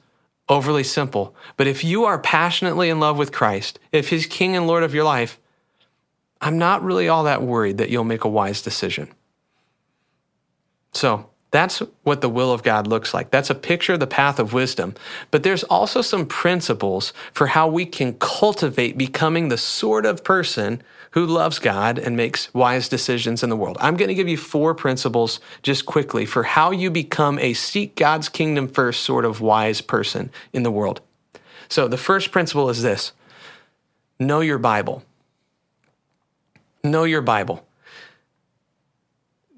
overly 0.49 0.83
simple, 0.83 1.35
but 1.55 1.67
if 1.67 1.83
you 1.83 2.05
are 2.05 2.17
passionately 2.17 2.89
in 2.89 2.99
love 2.99 3.17
with 3.17 3.31
Christ, 3.31 3.77
if 3.91 4.09
He's 4.09 4.25
King 4.25 4.55
and 4.55 4.65
Lord 4.65 4.83
of 4.83 4.95
your 4.95 5.03
life, 5.03 5.39
I'm 6.41 6.57
not 6.57 6.83
really 6.83 7.09
all 7.09 7.25
that 7.25 7.43
worried 7.43 7.77
that 7.77 7.89
you'll 7.89 8.03
make 8.03 8.23
a 8.23 8.29
wise 8.29 8.61
decision. 8.61 9.09
So 10.93 11.29
that's 11.51 11.79
what 12.03 12.21
the 12.21 12.29
will 12.29 12.51
of 12.51 12.63
God 12.63 12.87
looks 12.87 13.13
like. 13.13 13.31
That's 13.31 13.49
a 13.49 13.55
picture 13.55 13.93
of 13.93 14.01
the 14.01 14.07
path 14.07 14.37
of 14.37 14.53
wisdom. 14.53 14.95
But 15.31 15.43
there's 15.43 15.63
also 15.63 16.01
some 16.01 16.25
principles 16.25 17.13
for 17.31 17.47
how 17.47 17.67
we 17.69 17.85
can 17.85 18.13
cultivate 18.15 18.97
becoming 18.97 19.47
the 19.47 19.57
sort 19.57 20.05
of 20.05 20.23
person 20.23 20.81
who 21.11 21.25
loves 21.25 21.59
God 21.59 21.97
and 21.97 22.17
makes 22.17 22.53
wise 22.53 22.89
decisions 22.89 23.43
in 23.43 23.49
the 23.49 23.55
world. 23.55 23.77
I'm 23.79 23.95
going 23.95 24.09
to 24.09 24.13
give 24.13 24.27
you 24.27 24.37
four 24.37 24.75
principles 24.75 25.39
just 25.63 25.85
quickly 25.85 26.25
for 26.25 26.43
how 26.43 26.71
you 26.71 26.91
become 26.91 27.39
a 27.39 27.53
seek 27.53 27.95
God's 27.95 28.27
kingdom 28.27 28.67
first 28.67 29.03
sort 29.03 29.23
of 29.23 29.39
wise 29.39 29.79
person 29.79 30.29
in 30.51 30.63
the 30.63 30.71
world. 30.71 30.99
So 31.69 31.87
the 31.87 31.97
first 31.97 32.31
principle 32.31 32.69
is 32.69 32.81
this 32.81 33.13
know 34.19 34.41
your 34.41 34.57
Bible. 34.57 35.03
Know 36.83 37.05
your 37.05 37.21
Bible 37.21 37.66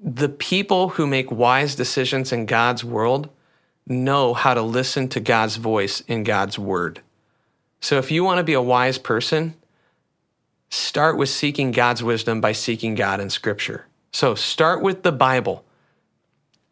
the 0.02 0.28
people 0.28 0.90
who 0.90 1.06
make 1.06 1.30
wise 1.30 1.74
decisions 1.74 2.32
in 2.32 2.46
God's 2.46 2.84
world 2.84 3.28
know 3.86 4.34
how 4.34 4.54
to 4.54 4.62
listen 4.62 5.08
to 5.08 5.20
God's 5.20 5.56
voice 5.56 6.00
in 6.02 6.24
God's 6.24 6.58
word. 6.58 7.00
So 7.80 7.98
if 7.98 8.10
you 8.10 8.24
want 8.24 8.38
to 8.38 8.44
be 8.44 8.54
a 8.54 8.62
wise 8.62 8.98
person, 8.98 9.54
start 10.70 11.16
with 11.16 11.28
seeking 11.28 11.70
God's 11.70 12.02
wisdom 12.02 12.40
by 12.40 12.52
seeking 12.52 12.94
God 12.94 13.20
in 13.20 13.30
scripture. 13.30 13.86
So 14.12 14.34
start 14.34 14.82
with 14.82 15.02
the 15.02 15.12
Bible. 15.12 15.64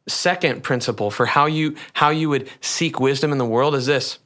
Second 0.07 0.63
principle 0.63 1.11
for 1.11 1.27
how 1.27 1.47
you 1.47 1.77
how 1.93 2.09
you 2.09 2.31
would 2.31 2.49
seek 2.61 2.99
wisdom 2.99 3.31
in 3.31 3.39
the 3.39 3.45
world 3.45 3.75
is 3.75 3.87
this. 3.87 4.19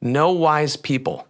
Know 0.00 0.30
wise 0.30 0.76
people. 0.76 1.26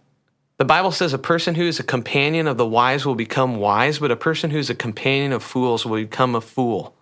The 0.59 0.65
Bible 0.65 0.91
says 0.91 1.13
a 1.13 1.17
person 1.17 1.55
who 1.55 1.63
is 1.63 1.79
a 1.79 1.83
companion 1.83 2.45
of 2.45 2.57
the 2.57 2.65
wise 2.65 3.05
will 3.05 3.15
become 3.15 3.55
wise, 3.55 3.99
but 3.99 4.11
a 4.11 4.17
person 4.17 4.51
who's 4.51 4.69
a 4.69 4.75
companion 4.75 5.31
of 5.31 5.41
fools 5.41 5.85
will 5.85 6.01
become 6.01 6.35
a 6.35 6.41
fool. 6.41 6.93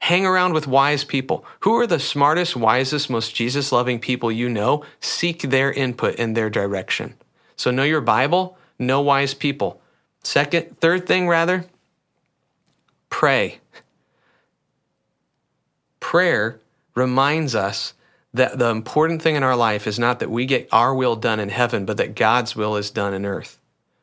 Hang 0.00 0.26
around 0.26 0.54
with 0.54 0.66
wise 0.66 1.04
people. 1.04 1.44
Who 1.60 1.76
are 1.76 1.86
the 1.86 2.00
smartest, 2.00 2.56
wisest, 2.56 3.08
most 3.08 3.32
Jesus 3.32 3.70
loving 3.70 4.00
people 4.00 4.32
you 4.32 4.48
know? 4.48 4.84
Seek 4.98 5.42
their 5.42 5.70
input 5.70 6.18
and 6.18 6.36
their 6.36 6.50
direction. 6.50 7.14
So 7.54 7.70
know 7.70 7.84
your 7.84 8.00
Bible, 8.00 8.58
know 8.76 9.00
wise 9.00 9.34
people. 9.34 9.80
Second, 10.24 10.80
third 10.80 11.06
thing 11.06 11.28
rather, 11.28 11.66
pray. 13.08 13.60
Prayer 16.00 16.58
reminds 16.96 17.54
us 17.54 17.94
that 18.32 18.58
the 18.58 18.70
important 18.70 19.22
thing 19.22 19.34
in 19.34 19.42
our 19.42 19.56
life 19.56 19.86
is 19.86 19.98
not 19.98 20.20
that 20.20 20.30
we 20.30 20.46
get 20.46 20.68
our 20.72 20.94
will 20.94 21.16
done 21.16 21.40
in 21.40 21.48
heaven, 21.48 21.84
but 21.84 21.96
that 21.96 22.14
God's 22.14 22.54
will 22.54 22.76
is 22.76 22.90
done 22.90 23.12
in 23.14 23.26
earth. 23.26 23.58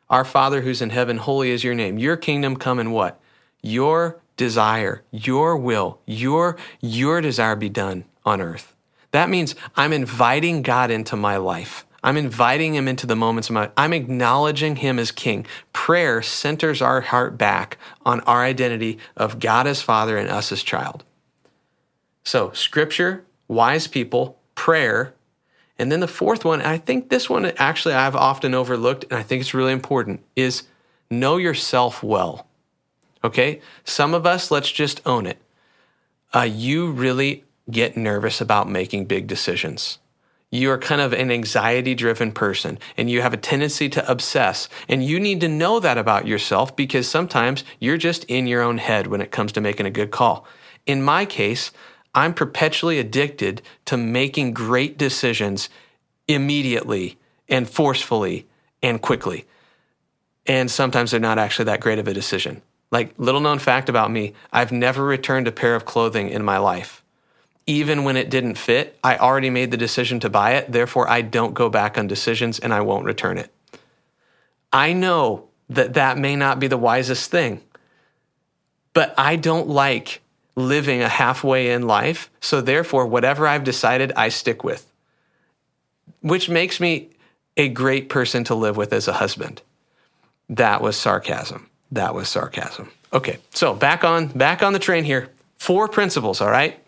Our 0.10 0.26
Father 0.26 0.62
who's 0.62 0.82
in 0.82 0.90
heaven, 0.90 1.18
holy 1.18 1.52
is 1.52 1.64
your 1.64 1.76
name. 1.76 1.98
Your 1.98 2.18
kingdom 2.18 2.56
come 2.56 2.80
in 2.80 2.92
what? 2.92 3.20
Your 3.62 4.20
desire, 4.38 5.04
your 5.12 5.58
will, 5.58 6.00
your 6.06 6.58
your 6.80 7.22
desire 7.22 7.56
be 7.56 7.70
done 7.70 8.06
on 8.26 8.40
earth. 8.40 8.76
That 9.12 9.30
means 9.30 9.56
I'm 9.76 9.94
inviting 9.94 10.62
God 10.62 10.92
into 10.92 11.16
my 11.16 11.38
life. 11.38 11.86
I'm 12.04 12.16
inviting 12.16 12.76
him 12.76 12.88
into 12.88 13.08
the 13.08 13.16
moments 13.16 13.50
of 13.50 13.56
my 13.56 13.72
I'm 13.76 13.92
acknowledging 13.92 14.78
him 14.78 15.00
as 15.00 15.12
king. 15.12 15.46
Prayer 15.74 16.22
centers 16.22 16.82
our 16.82 17.02
heart 17.02 17.38
back 17.38 17.78
on 18.06 18.22
our 18.22 18.44
identity 18.44 19.00
of 19.18 19.40
God 19.40 19.68
as 19.68 19.82
Father 19.82 20.18
and 20.18 20.30
us 20.30 20.52
as 20.52 20.64
child. 20.64 21.04
So, 22.24 22.52
scripture 22.52 23.26
wise 23.48 23.88
people, 23.88 24.38
prayer. 24.56 25.14
And 25.80 25.92
then 25.92 26.00
the 26.00 26.08
fourth 26.08 26.44
one, 26.44 26.62
I 26.62 26.78
think 26.78 27.10
this 27.10 27.30
one 27.30 27.46
actually 27.58 27.94
I've 27.94 28.16
often 28.16 28.54
overlooked, 28.54 29.06
and 29.06 29.14
I 29.14 29.24
think 29.24 29.42
it's 29.42 29.54
really 29.54 29.74
important, 29.74 30.22
is 30.36 30.64
know 31.10 31.38
yourself 31.38 32.04
well. 32.04 32.48
Okay? 33.24 33.62
Some 33.84 34.14
of 34.14 34.26
us, 34.26 34.52
let's 34.52 34.72
just 34.72 35.02
own 35.06 35.26
it. 35.26 35.38
Uh, 36.34 36.42
you 36.42 36.92
really 36.92 37.44
get 37.70 37.98
nervous 37.98 38.42
about 38.42 38.70
making 38.70 39.06
big 39.06 39.28
decisions. 39.28 40.00
You're 40.50 40.78
kind 40.78 41.02
of 41.02 41.12
an 41.12 41.30
anxiety 41.30 41.94
driven 41.94 42.32
person 42.32 42.80
and 42.96 43.10
you 43.10 43.22
have 43.22 43.34
a 43.34 43.38
tendency 43.38 43.90
to 43.90 44.10
obsess. 44.10 44.70
And 44.88 45.04
you 45.04 45.20
need 45.20 45.42
to 45.42 45.50
know 45.50 45.82
that 45.82 45.98
about 45.98 46.26
yourself 46.26 46.76
because 46.76 47.08
sometimes 47.08 47.66
you're 47.80 47.98
just 47.98 48.24
in 48.26 48.48
your 48.48 48.62
own 48.62 48.78
head 48.78 49.08
when 49.08 49.20
it 49.20 49.32
comes 49.32 49.52
to 49.54 49.62
making 49.62 49.86
a 49.86 49.92
good 49.92 50.12
call. 50.12 50.46
In 50.86 51.04
my 51.04 51.26
case, 51.26 51.72
I'm 52.18 52.34
perpetually 52.34 52.98
addicted 52.98 53.62
to 53.86 53.96
making 53.96 54.54
great 54.54 54.98
decisions 54.98 55.70
immediately 56.28 57.20
and 57.48 57.70
forcefully 57.70 58.48
and 58.82 59.00
quickly. 59.00 59.46
And 60.48 60.72
sometimes 60.72 61.12
they're 61.12 61.20
not 61.20 61.38
actually 61.38 61.66
that 61.66 61.80
great 61.80 62.00
of 62.00 62.08
a 62.08 62.16
decision. 62.16 62.64
Like, 62.90 63.14
little 63.20 63.40
known 63.40 63.60
fact 63.60 63.88
about 63.88 64.10
me, 64.10 64.34
I've 64.52 64.72
never 64.72 65.06
returned 65.06 65.48
a 65.48 65.52
pair 65.52 65.76
of 65.76 65.86
clothing 65.86 66.30
in 66.30 66.44
my 66.44 66.58
life. 66.58 67.04
Even 67.68 68.04
when 68.04 68.18
it 68.18 68.32
didn't 68.32 68.56
fit, 68.56 68.98
I 69.04 69.18
already 69.18 69.52
made 69.52 69.70
the 69.70 69.78
decision 69.78 70.20
to 70.22 70.30
buy 70.30 70.54
it. 70.54 70.72
Therefore, 70.72 71.08
I 71.08 71.22
don't 71.22 71.54
go 71.54 71.70
back 71.70 72.00
on 72.00 72.08
decisions 72.08 72.58
and 72.58 72.74
I 72.74 72.82
won't 72.82 73.06
return 73.06 73.38
it. 73.38 73.54
I 74.74 74.94
know 74.94 75.50
that 75.70 75.94
that 75.94 76.18
may 76.18 76.36
not 76.36 76.60
be 76.60 76.66
the 76.66 76.78
wisest 76.78 77.30
thing, 77.30 77.62
but 78.94 79.14
I 79.20 79.36
don't 79.36 79.68
like 79.68 80.22
living 80.58 81.02
a 81.02 81.08
halfway 81.08 81.72
in 81.72 81.88
life. 81.88 82.30
So 82.42 82.60
therefore, 82.60 83.06
whatever 83.06 83.48
I've 83.48 83.64
decided, 83.64 84.12
I 84.18 84.30
stick 84.30 84.64
with, 84.64 84.92
which 86.22 86.50
makes 86.50 86.80
me 86.80 87.10
a 87.56 87.70
great 87.70 88.10
person 88.10 88.44
to 88.46 88.56
live 88.56 88.76
with 88.76 88.92
as 88.92 89.08
a 89.08 89.14
husband. 89.14 89.62
That 90.50 90.82
was 90.82 90.98
sarcasm. 90.98 91.70
That 91.92 92.14
was 92.16 92.28
sarcasm. 92.28 92.90
Okay, 93.14 93.38
so 93.54 93.74
back 93.74 94.04
on 94.04 94.28
back 94.28 94.64
on 94.64 94.74
the 94.74 94.80
train 94.80 95.04
here. 95.04 95.30
Four 95.58 95.88
principles, 95.88 96.42
all 96.42 96.50
right? 96.50 96.80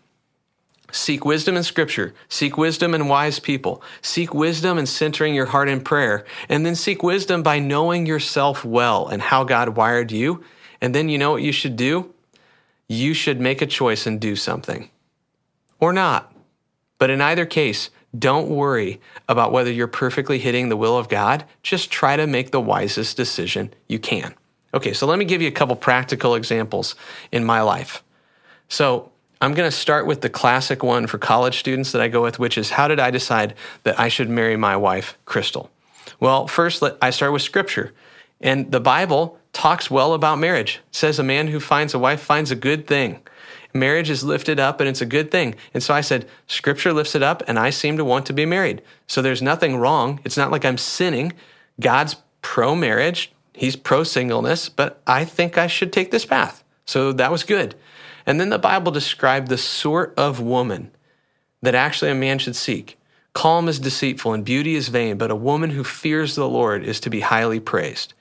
Seek 0.92 1.24
wisdom 1.24 1.56
in 1.56 1.64
scripture. 1.64 2.14
Seek 2.28 2.58
wisdom 2.58 2.96
in 2.96 3.08
wise 3.08 3.40
people. 3.40 3.84
Seek 4.02 4.34
wisdom 4.34 4.80
in 4.80 4.88
centering 4.88 5.36
your 5.36 5.46
heart 5.46 5.70
in 5.70 5.82
prayer. 5.82 6.26
And 6.50 6.66
then 6.66 6.76
seek 6.76 7.04
wisdom 7.04 7.44
by 7.44 7.60
knowing 7.60 8.08
yourself 8.08 8.66
well 8.66 9.08
and 9.08 9.22
how 9.22 9.44
God 9.44 9.70
wired 9.70 10.12
you. 10.12 10.44
And 10.82 10.96
then 10.96 11.08
you 11.08 11.20
know 11.20 11.32
what 11.32 11.44
you 11.44 11.52
should 11.52 11.76
do? 11.76 12.12
You 12.90 13.14
should 13.14 13.40
make 13.40 13.62
a 13.62 13.68
choice 13.68 14.06
and 14.06 14.20
do 14.20 14.36
something. 14.36 14.90
Or 15.80 15.94
not. 15.94 16.34
But 16.98 17.10
in 17.10 17.22
either 17.22 17.46
case, 17.46 17.90
don't 18.18 18.50
worry 18.50 19.00
about 19.30 19.54
whether 19.54 19.72
you're 19.72 19.88
perfectly 19.88 20.40
hitting 20.40 20.68
the 20.68 20.76
will 20.76 20.98
of 20.98 21.08
God. 21.08 21.46
Just 21.64 21.92
try 21.92 22.18
to 22.18 22.28
make 22.28 22.52
the 22.52 22.60
wisest 22.60 23.16
decision 23.16 23.74
you 23.88 24.00
can. 24.00 24.36
Okay, 24.74 24.94
so 24.94 25.08
let 25.08 25.18
me 25.18 25.26
give 25.26 25.42
you 25.42 25.48
a 25.48 25.52
couple 25.52 25.76
practical 25.76 26.36
examples 26.36 26.96
in 27.32 27.46
my 27.46 27.62
life. 27.62 28.04
So 28.68 29.12
I'm 29.42 29.54
going 29.54 29.70
to 29.70 29.76
start 29.76 30.06
with 30.06 30.22
the 30.22 30.30
classic 30.30 30.84
one 30.84 31.08
for 31.08 31.18
college 31.18 31.60
students 31.60 31.92
that 31.92 32.02
I 32.02 32.08
go 32.08 32.22
with, 32.22 32.40
which 32.40 32.58
is 32.58 32.72
how 32.72 32.88
did 32.88 33.00
I 33.00 33.10
decide 33.10 33.56
that 33.84 34.00
I 34.00 34.10
should 34.10 34.30
marry 34.30 34.58
my 34.58 34.76
wife, 34.76 35.18
Crystal? 35.26 35.72
Well, 36.20 36.48
first, 36.48 36.84
I 37.02 37.12
start 37.12 37.32
with 37.32 37.42
scripture. 37.42 37.94
And 38.42 38.72
the 38.72 38.80
Bible 38.80 39.39
talks 39.60 39.92
well 39.92 40.14
about 40.14 40.40
marriage. 40.40 40.80
Says 40.90 41.20
a 41.20 41.24
man 41.24 41.48
who 41.48 41.60
finds 41.60 41.94
a 41.94 42.00
wife 42.00 42.22
finds 42.22 42.50
a 42.50 42.56
good 42.56 42.88
thing. 42.88 43.20
Marriage 43.74 44.10
is 44.10 44.24
lifted 44.24 44.58
up 44.58 44.80
and 44.80 44.88
it's 44.88 45.02
a 45.02 45.06
good 45.06 45.30
thing. 45.32 45.54
And 45.74 45.84
so 45.84 45.94
I 45.94 46.00
said, 46.00 46.30
Scripture 46.48 46.94
lifts 46.94 47.14
it 47.14 47.22
up, 47.22 47.44
and 47.46 47.60
I 47.60 47.70
seem 47.70 47.98
to 47.98 48.06
want 48.06 48.26
to 48.28 48.34
be 48.34 48.46
married. 48.46 48.82
So 49.06 49.22
there's 49.22 49.42
nothing 49.42 49.76
wrong. 49.76 50.22
It's 50.24 50.38
not 50.38 50.50
like 50.50 50.64
I'm 50.64 50.78
sinning. 50.78 51.34
God's 51.78 52.16
pro 52.42 52.74
marriage, 52.74 53.34
He's 53.54 53.76
pro 53.76 54.04
singleness, 54.04 54.70
but 54.70 55.02
I 55.06 55.26
think 55.26 55.58
I 55.58 55.68
should 55.68 55.92
take 55.92 56.12
this 56.12 56.26
path. 56.26 56.64
So 56.86 57.12
that 57.12 57.30
was 57.30 57.44
good. 57.44 57.76
And 58.26 58.40
then 58.40 58.50
the 58.50 58.60
Bible 58.60 58.94
described 58.94 59.50
the 59.50 59.58
sort 59.58 60.14
of 60.16 60.40
woman 60.40 60.92
that 61.62 61.76
actually 61.76 62.12
a 62.12 62.16
man 62.16 62.40
should 62.40 62.56
seek 62.56 62.98
Calm 63.34 63.68
is 63.68 63.80
deceitful 63.80 64.34
and 64.34 64.46
beauty 64.46 64.76
is 64.76 64.88
vain, 64.88 65.18
but 65.18 65.32
a 65.32 65.36
woman 65.36 65.70
who 65.70 65.84
fears 65.84 66.36
the 66.36 66.48
Lord 66.48 66.84
is 66.84 67.00
to 67.02 67.10
be 67.10 67.20
highly 67.20 67.60
praised. 67.60 68.14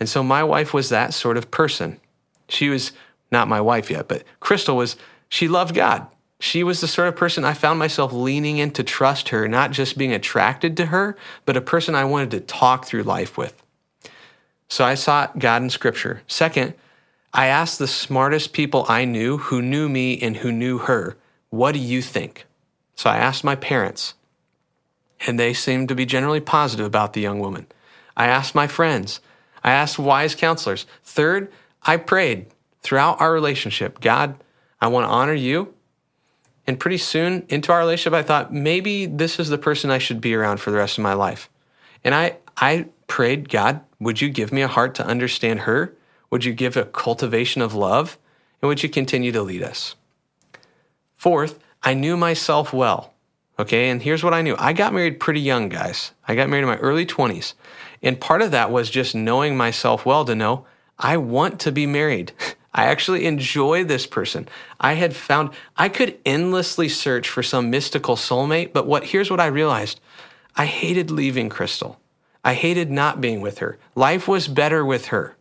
And 0.00 0.08
so 0.08 0.22
my 0.22 0.42
wife 0.42 0.74
was 0.74 0.88
that 0.88 1.14
sort 1.14 1.36
of 1.36 1.50
person. 1.50 2.00
She 2.48 2.70
was 2.70 2.92
not 3.30 3.48
my 3.48 3.60
wife 3.60 3.90
yet, 3.90 4.08
but 4.08 4.24
Crystal 4.40 4.76
was, 4.76 4.96
she 5.28 5.46
loved 5.46 5.74
God. 5.74 6.06
She 6.40 6.64
was 6.64 6.80
the 6.80 6.88
sort 6.88 7.06
of 7.06 7.16
person 7.16 7.44
I 7.44 7.52
found 7.52 7.78
myself 7.78 8.12
leaning 8.12 8.56
in 8.56 8.70
to 8.72 8.82
trust 8.82 9.28
her, 9.28 9.46
not 9.46 9.72
just 9.72 9.98
being 9.98 10.12
attracted 10.12 10.76
to 10.78 10.86
her, 10.86 11.16
but 11.44 11.56
a 11.56 11.60
person 11.60 11.94
I 11.94 12.06
wanted 12.06 12.30
to 12.30 12.40
talk 12.40 12.86
through 12.86 13.02
life 13.02 13.36
with. 13.36 13.62
So 14.68 14.84
I 14.84 14.94
sought 14.94 15.38
God 15.38 15.62
in 15.62 15.68
Scripture. 15.68 16.22
Second, 16.26 16.74
I 17.34 17.46
asked 17.46 17.78
the 17.78 17.86
smartest 17.86 18.54
people 18.54 18.86
I 18.88 19.04
knew 19.04 19.36
who 19.36 19.60
knew 19.60 19.88
me 19.88 20.18
and 20.20 20.38
who 20.38 20.50
knew 20.50 20.78
her, 20.78 21.16
What 21.50 21.72
do 21.72 21.78
you 21.78 22.00
think? 22.00 22.46
So 22.96 23.10
I 23.10 23.18
asked 23.18 23.44
my 23.44 23.54
parents, 23.54 24.14
and 25.26 25.38
they 25.38 25.52
seemed 25.52 25.88
to 25.88 25.94
be 25.94 26.06
generally 26.06 26.40
positive 26.40 26.86
about 26.86 27.12
the 27.12 27.20
young 27.20 27.38
woman. 27.38 27.66
I 28.16 28.26
asked 28.26 28.54
my 28.54 28.66
friends. 28.66 29.20
I 29.62 29.72
asked 29.72 29.98
wise 29.98 30.34
counselors. 30.34 30.86
Third, 31.04 31.52
I 31.82 31.96
prayed 31.96 32.46
throughout 32.82 33.20
our 33.20 33.32
relationship 33.32 34.00
God, 34.00 34.42
I 34.80 34.88
want 34.88 35.04
to 35.04 35.10
honor 35.10 35.34
you. 35.34 35.74
And 36.66 36.78
pretty 36.78 36.98
soon 36.98 37.44
into 37.48 37.72
our 37.72 37.80
relationship, 37.80 38.12
I 38.12 38.22
thought 38.22 38.52
maybe 38.52 39.06
this 39.06 39.40
is 39.40 39.48
the 39.48 39.58
person 39.58 39.90
I 39.90 39.98
should 39.98 40.20
be 40.20 40.34
around 40.34 40.58
for 40.58 40.70
the 40.70 40.76
rest 40.76 40.98
of 40.98 41.02
my 41.02 41.14
life. 41.14 41.50
And 42.04 42.14
I, 42.14 42.36
I 42.56 42.86
prayed, 43.06 43.48
God, 43.48 43.80
would 43.98 44.20
you 44.20 44.28
give 44.28 44.52
me 44.52 44.62
a 44.62 44.68
heart 44.68 44.94
to 44.96 45.06
understand 45.06 45.60
her? 45.60 45.94
Would 46.30 46.44
you 46.44 46.52
give 46.52 46.76
a 46.76 46.84
cultivation 46.84 47.60
of 47.60 47.74
love? 47.74 48.18
And 48.62 48.68
would 48.68 48.82
you 48.82 48.88
continue 48.88 49.32
to 49.32 49.42
lead 49.42 49.62
us? 49.62 49.96
Fourth, 51.16 51.58
I 51.82 51.94
knew 51.94 52.16
myself 52.16 52.72
well. 52.72 53.14
Okay, 53.60 53.90
and 53.90 54.00
here's 54.00 54.24
what 54.24 54.32
I 54.32 54.40
knew 54.40 54.56
I 54.58 54.72
got 54.72 54.94
married 54.94 55.20
pretty 55.20 55.40
young, 55.40 55.68
guys. 55.68 56.12
I 56.26 56.34
got 56.34 56.48
married 56.48 56.62
in 56.62 56.68
my 56.68 56.78
early 56.78 57.04
20s. 57.04 57.52
And 58.02 58.18
part 58.18 58.40
of 58.40 58.52
that 58.52 58.70
was 58.70 58.88
just 58.88 59.14
knowing 59.14 59.54
myself 59.54 60.06
well 60.06 60.24
to 60.24 60.34
know 60.34 60.64
I 60.98 61.18
want 61.18 61.60
to 61.60 61.70
be 61.70 61.84
married. 61.84 62.32
I 62.72 62.86
actually 62.86 63.26
enjoy 63.26 63.84
this 63.84 64.06
person. 64.06 64.48
I 64.80 64.94
had 64.94 65.14
found 65.14 65.50
I 65.76 65.90
could 65.90 66.18
endlessly 66.24 66.88
search 66.88 67.28
for 67.28 67.42
some 67.42 67.68
mystical 67.68 68.16
soulmate, 68.16 68.72
but 68.72 68.86
what 68.86 69.04
here's 69.04 69.30
what 69.30 69.40
I 69.40 69.46
realized. 69.46 70.00
I 70.56 70.64
hated 70.64 71.10
leaving 71.10 71.50
Crystal. 71.50 72.00
I 72.42 72.54
hated 72.54 72.90
not 72.90 73.20
being 73.20 73.42
with 73.42 73.58
her. 73.58 73.78
Life 73.94 74.26
was 74.26 74.48
better 74.48 74.86
with 74.86 75.06
her. 75.06 75.36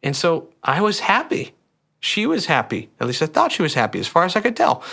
And 0.00 0.14
so 0.14 0.50
I 0.62 0.80
was 0.80 1.00
happy. 1.00 1.54
She 1.98 2.24
was 2.24 2.46
happy. 2.46 2.88
At 3.00 3.08
least 3.08 3.20
I 3.22 3.26
thought 3.26 3.50
she 3.50 3.62
was 3.62 3.74
happy 3.74 3.98
as 3.98 4.06
far 4.06 4.24
as 4.24 4.36
I 4.36 4.40
could 4.40 4.56
tell. 4.56 4.84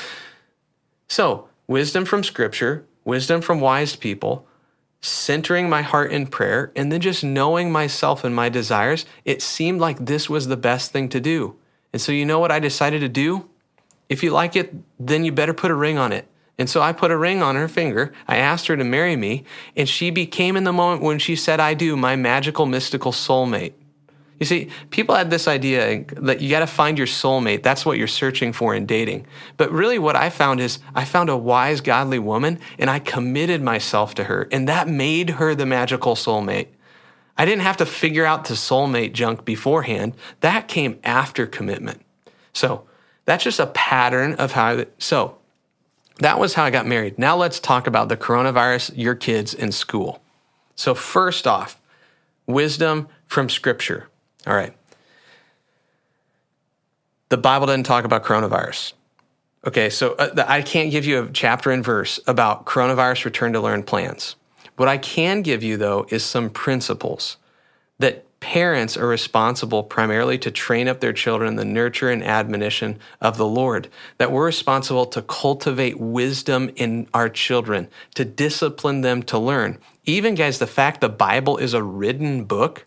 So, 1.08 1.48
wisdom 1.68 2.06
from 2.06 2.24
scripture, 2.24 2.86
wisdom 3.04 3.42
from 3.42 3.60
wise 3.60 3.96
people, 3.96 4.48
centering 5.02 5.70
my 5.70 5.82
heart 5.82 6.12
in 6.12 6.28
prayer, 6.28 6.72
and 6.76 6.92
then 6.92 7.00
just 7.00 7.24
knowing 7.24 7.72
myself 7.72 8.24
and 8.24 8.36
my 8.36 8.50
desires, 8.50 9.06
it 9.24 9.42
seemed 9.42 9.80
like 9.80 10.06
this 10.06 10.30
was 10.30 10.48
the 10.48 10.58
best 10.58 10.92
thing 10.92 11.10
to 11.10 11.20
do. 11.20 11.56
And 11.94 12.02
so, 12.02 12.12
you 12.12 12.26
know 12.26 12.40
what 12.40 12.52
I 12.52 12.60
decided 12.60 13.00
to 13.02 13.10
do? 13.10 13.50
If 14.10 14.24
you 14.24 14.32
like 14.32 14.56
it, 14.56 14.74
then 15.00 15.24
you 15.24 15.32
better 15.32 15.54
put 15.54 15.72
a 15.72 15.76
ring 15.76 15.98
on 15.98 16.12
it. 16.12 16.28
And 16.58 16.70
so 16.70 16.82
I 16.82 16.94
put 16.94 17.12
a 17.12 17.18
ring 17.18 17.44
on 17.44 17.56
her 17.56 17.68
finger. 17.68 18.14
I 18.28 18.38
asked 18.38 18.68
her 18.68 18.78
to 18.78 18.84
marry 18.84 19.16
me, 19.16 19.44
and 19.76 19.88
she 19.88 20.10
became, 20.10 20.56
in 20.56 20.64
the 20.64 20.74
moment 20.74 21.02
when 21.02 21.20
she 21.20 21.36
said, 21.36 21.60
I 21.60 21.74
do, 21.74 21.96
my 21.98 22.16
magical, 22.16 22.66
mystical 22.66 23.12
soulmate. 23.12 23.74
You 24.40 24.46
see, 24.46 24.70
people 24.90 25.16
had 25.16 25.30
this 25.30 25.48
idea 25.48 26.04
that 26.18 26.42
you 26.42 26.50
got 26.50 26.60
to 26.60 26.68
find 26.68 26.98
your 26.98 27.08
soulmate. 27.08 27.64
That's 27.64 27.86
what 27.86 27.98
you're 27.98 28.08
searching 28.08 28.52
for 28.52 28.76
in 28.76 28.86
dating. 28.86 29.28
But 29.56 29.72
really, 29.72 29.98
what 29.98 30.18
I 30.18 30.30
found 30.30 30.60
is 30.60 30.80
I 30.94 31.06
found 31.06 31.30
a 31.30 31.38
wise, 31.38 31.80
godly 31.80 32.20
woman 32.20 32.60
and 32.78 32.90
I 32.90 33.00
committed 33.00 33.62
myself 33.62 34.14
to 34.16 34.26
her. 34.26 34.48
And 34.52 34.68
that 34.68 34.90
made 34.90 35.32
her 35.32 35.56
the 35.56 35.66
magical 35.66 36.16
soulmate. 36.16 36.68
I 37.38 37.46
didn't 37.46 37.62
have 37.62 37.78
to 37.78 37.86
figure 37.86 38.26
out 38.26 38.46
the 38.46 38.56
soulmate 38.56 39.14
junk 39.14 39.46
beforehand. 39.46 40.14
That 40.42 40.68
came 40.68 41.00
after 41.04 41.46
commitment. 41.46 42.02
So 42.52 42.86
that's 43.24 43.44
just 43.44 43.60
a 43.60 43.68
pattern 43.68 44.34
of 44.36 44.52
how. 44.52 44.86
So 44.98 45.38
that 46.20 46.40
was 46.40 46.54
how 46.54 46.64
I 46.64 46.72
got 46.72 46.86
married. 46.86 47.20
Now 47.20 47.36
let's 47.36 47.60
talk 47.60 47.88
about 47.88 48.10
the 48.10 48.18
coronavirus, 48.18 48.92
your 48.96 49.16
kids 49.16 49.54
in 49.54 49.72
school. 49.72 50.22
So, 50.76 50.94
first 50.94 51.48
off, 51.48 51.80
wisdom 52.46 53.08
from 53.28 53.50
scripture. 53.50 54.10
All 54.46 54.56
right. 54.56 54.76
The 57.30 57.38
Bible 57.38 57.68
doesn't 57.68 57.84
talk 57.84 58.06
about 58.06 58.24
coronavirus. 58.24 58.94
Okay, 59.66 59.90
so 59.90 60.14
uh, 60.14 60.46
I 60.48 60.62
can't 60.62 60.92
give 60.92 61.06
you 61.06 61.24
a 61.24 61.30
chapter 61.32 61.72
and 61.72 61.84
verse 61.84 62.20
about 62.28 62.66
coronavirus 62.66 63.26
return 63.26 63.54
to 63.54 63.60
learn 63.60 63.82
plans. 63.82 64.36
What 64.76 64.88
I 64.88 64.98
can 64.98 65.42
give 65.42 65.64
you, 65.64 65.78
though, 65.78 66.06
is 66.10 66.24
some 66.24 66.50
principles 66.50 67.38
that 67.98 68.26
parents 68.42 68.96
are 68.96 69.08
responsible 69.08 69.82
primarily 69.82 70.38
to 70.38 70.52
train 70.52 70.88
up 70.88 71.00
their 71.00 71.14
children 71.14 71.48
in 71.48 71.56
the 71.56 71.66
nurture 71.66 72.12
and 72.12 72.24
admonition 72.24 73.00
of 73.22 73.38
the 73.38 73.46
Lord. 73.46 73.90
That 74.20 74.32
we're 74.32 74.46
responsible 74.46 75.08
to 75.08 75.24
cultivate 75.24 76.00
wisdom 76.00 76.70
in 76.76 77.08
our 77.12 77.28
children, 77.28 77.88
to 78.14 78.24
discipline 78.24 79.02
them 79.02 79.24
to 79.24 79.40
learn. 79.40 79.80
Even, 80.04 80.36
guys, 80.36 80.60
the 80.60 80.68
fact 80.68 81.02
the 81.02 81.10
Bible 81.10 81.58
is 81.58 81.74
a 81.74 81.82
written 81.82 82.44
book 82.44 82.86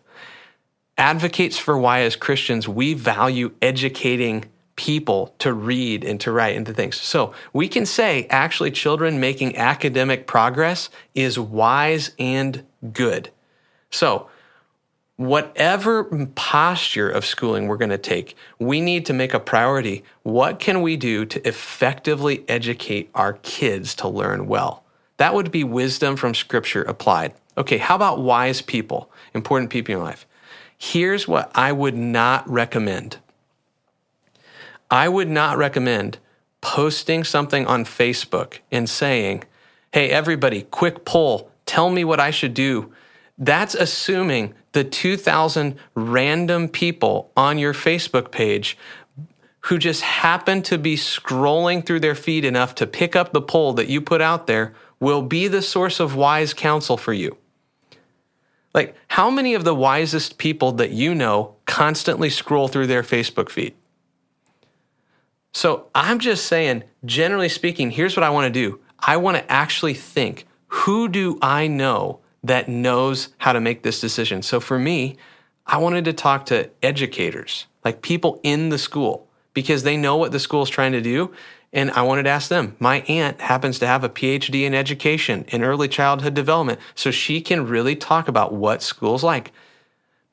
advocates 0.99 1.57
for 1.57 1.77
why, 1.77 2.01
as 2.01 2.15
Christians, 2.15 2.67
we 2.67 2.93
value 2.93 3.51
educating 3.61 4.45
people 4.75 5.33
to 5.39 5.51
read 5.53 6.03
and 6.03 6.21
to 6.21 6.31
write 6.31 6.55
and 6.55 6.65
to 6.65 6.73
things. 6.73 6.95
So 6.95 7.33
we 7.53 7.67
can 7.67 7.85
say 7.85 8.27
actually, 8.29 8.71
children 8.71 9.19
making 9.19 9.57
academic 9.57 10.27
progress 10.27 10.89
is 11.15 11.39
wise 11.39 12.11
and 12.19 12.63
good. 12.93 13.31
So, 13.89 14.29
whatever 15.15 16.05
posture 16.35 17.09
of 17.09 17.25
schooling 17.25 17.67
we're 17.67 17.75
going 17.75 17.89
to 17.89 17.97
take, 17.97 18.37
we 18.57 18.79
need 18.79 19.05
to 19.07 19.13
make 19.13 19.33
a 19.33 19.39
priority. 19.39 20.05
What 20.23 20.59
can 20.59 20.81
we 20.81 20.95
do 20.95 21.25
to 21.25 21.45
effectively 21.45 22.45
educate 22.47 23.09
our 23.15 23.33
kids 23.33 23.95
to 23.95 24.07
learn 24.07 24.47
well? 24.47 24.85
That 25.17 25.33
would 25.33 25.51
be 25.51 25.65
wisdom 25.65 26.15
from 26.15 26.33
scripture 26.33 26.83
applied. 26.83 27.33
Okay, 27.57 27.77
how 27.77 27.95
about 27.95 28.21
wise 28.21 28.61
people, 28.61 29.11
important 29.33 29.71
people 29.71 29.95
in 29.95 30.01
life? 30.01 30.25
Here's 30.79 31.27
what 31.27 31.51
I 31.53 31.71
would 31.73 31.95
not 31.95 32.49
recommend 32.49 33.17
I 34.89 35.07
would 35.07 35.29
not 35.29 35.57
recommend 35.57 36.17
posting 36.61 37.23
something 37.23 37.67
on 37.67 37.85
Facebook 37.85 38.59
and 38.71 38.89
saying, 38.89 39.43
Hey, 39.93 40.09
everybody, 40.09 40.63
quick 40.63 41.05
poll, 41.05 41.51
tell 41.65 41.91
me 41.91 42.03
what 42.03 42.19
I 42.19 42.31
should 42.31 42.53
do. 42.53 42.91
That's 43.37 43.75
assuming 43.75 44.53
the 44.71 44.83
2,000 44.83 45.75
random 45.95 46.69
people 46.69 47.31
on 47.35 47.59
your 47.59 47.73
Facebook 47.73 48.31
page 48.31 48.77
who 49.61 49.77
just 49.77 50.01
happen 50.01 50.61
to 50.63 50.77
be 50.77 50.95
scrolling 50.95 51.85
through 51.85 51.99
their 51.99 52.15
feed 52.15 52.45
enough 52.45 52.73
to 52.75 52.87
pick 52.87 53.15
up 53.15 53.33
the 53.33 53.41
poll 53.41 53.73
that 53.73 53.89
you 53.89 54.01
put 54.01 54.21
out 54.21 54.47
there 54.47 54.73
will 54.99 55.21
be 55.21 55.47
the 55.47 55.61
source 55.61 55.99
of 55.99 56.15
wise 56.15 56.53
counsel 56.53 56.97
for 56.97 57.13
you. 57.13 57.37
Like, 58.73 58.95
how 59.07 59.29
many 59.29 59.55
of 59.55 59.63
the 59.63 59.73
wisest 59.73 60.37
people 60.37 60.73
that 60.73 60.91
you 60.91 61.15
know 61.15 61.55
constantly 61.65 62.29
scroll 62.29 62.67
through 62.67 62.87
their 62.87 63.03
Facebook 63.03 63.49
feed? 63.49 63.73
So 65.53 65.87
I'm 65.95 66.19
just 66.19 66.45
saying, 66.45 66.83
generally 67.05 67.49
speaking, 67.49 67.91
here's 67.91 68.15
what 68.15 68.23
I 68.23 68.29
want 68.29 68.53
to 68.53 68.59
do 68.59 68.79
I 68.99 69.17
want 69.17 69.37
to 69.37 69.51
actually 69.51 69.93
think 69.93 70.45
who 70.67 71.07
do 71.07 71.39
I 71.41 71.67
know 71.67 72.19
that 72.43 72.69
knows 72.69 73.29
how 73.37 73.53
to 73.53 73.59
make 73.59 73.81
this 73.81 73.99
decision? 73.99 74.41
So 74.41 74.59
for 74.59 74.77
me, 74.77 75.17
I 75.65 75.77
wanted 75.77 76.05
to 76.05 76.13
talk 76.13 76.45
to 76.47 76.69
educators, 76.81 77.65
like 77.83 78.01
people 78.01 78.39
in 78.43 78.69
the 78.69 78.77
school, 78.77 79.27
because 79.53 79.83
they 79.83 79.97
know 79.97 80.15
what 80.15 80.31
the 80.31 80.39
school 80.39 80.63
is 80.63 80.69
trying 80.69 80.91
to 80.93 81.01
do. 81.01 81.33
And 81.71 81.91
I 81.91 82.01
wanted 82.01 82.23
to 82.23 82.29
ask 82.29 82.49
them. 82.49 82.75
My 82.79 83.01
aunt 83.01 83.41
happens 83.41 83.79
to 83.79 83.87
have 83.87 84.03
a 84.03 84.09
PhD 84.09 84.63
in 84.63 84.73
education 84.73 85.45
in 85.49 85.63
early 85.63 85.87
childhood 85.87 86.33
development, 86.33 86.79
so 86.95 87.11
she 87.11 87.41
can 87.41 87.67
really 87.67 87.95
talk 87.95 88.27
about 88.27 88.53
what 88.53 88.81
school's 88.81 89.23
like. 89.23 89.51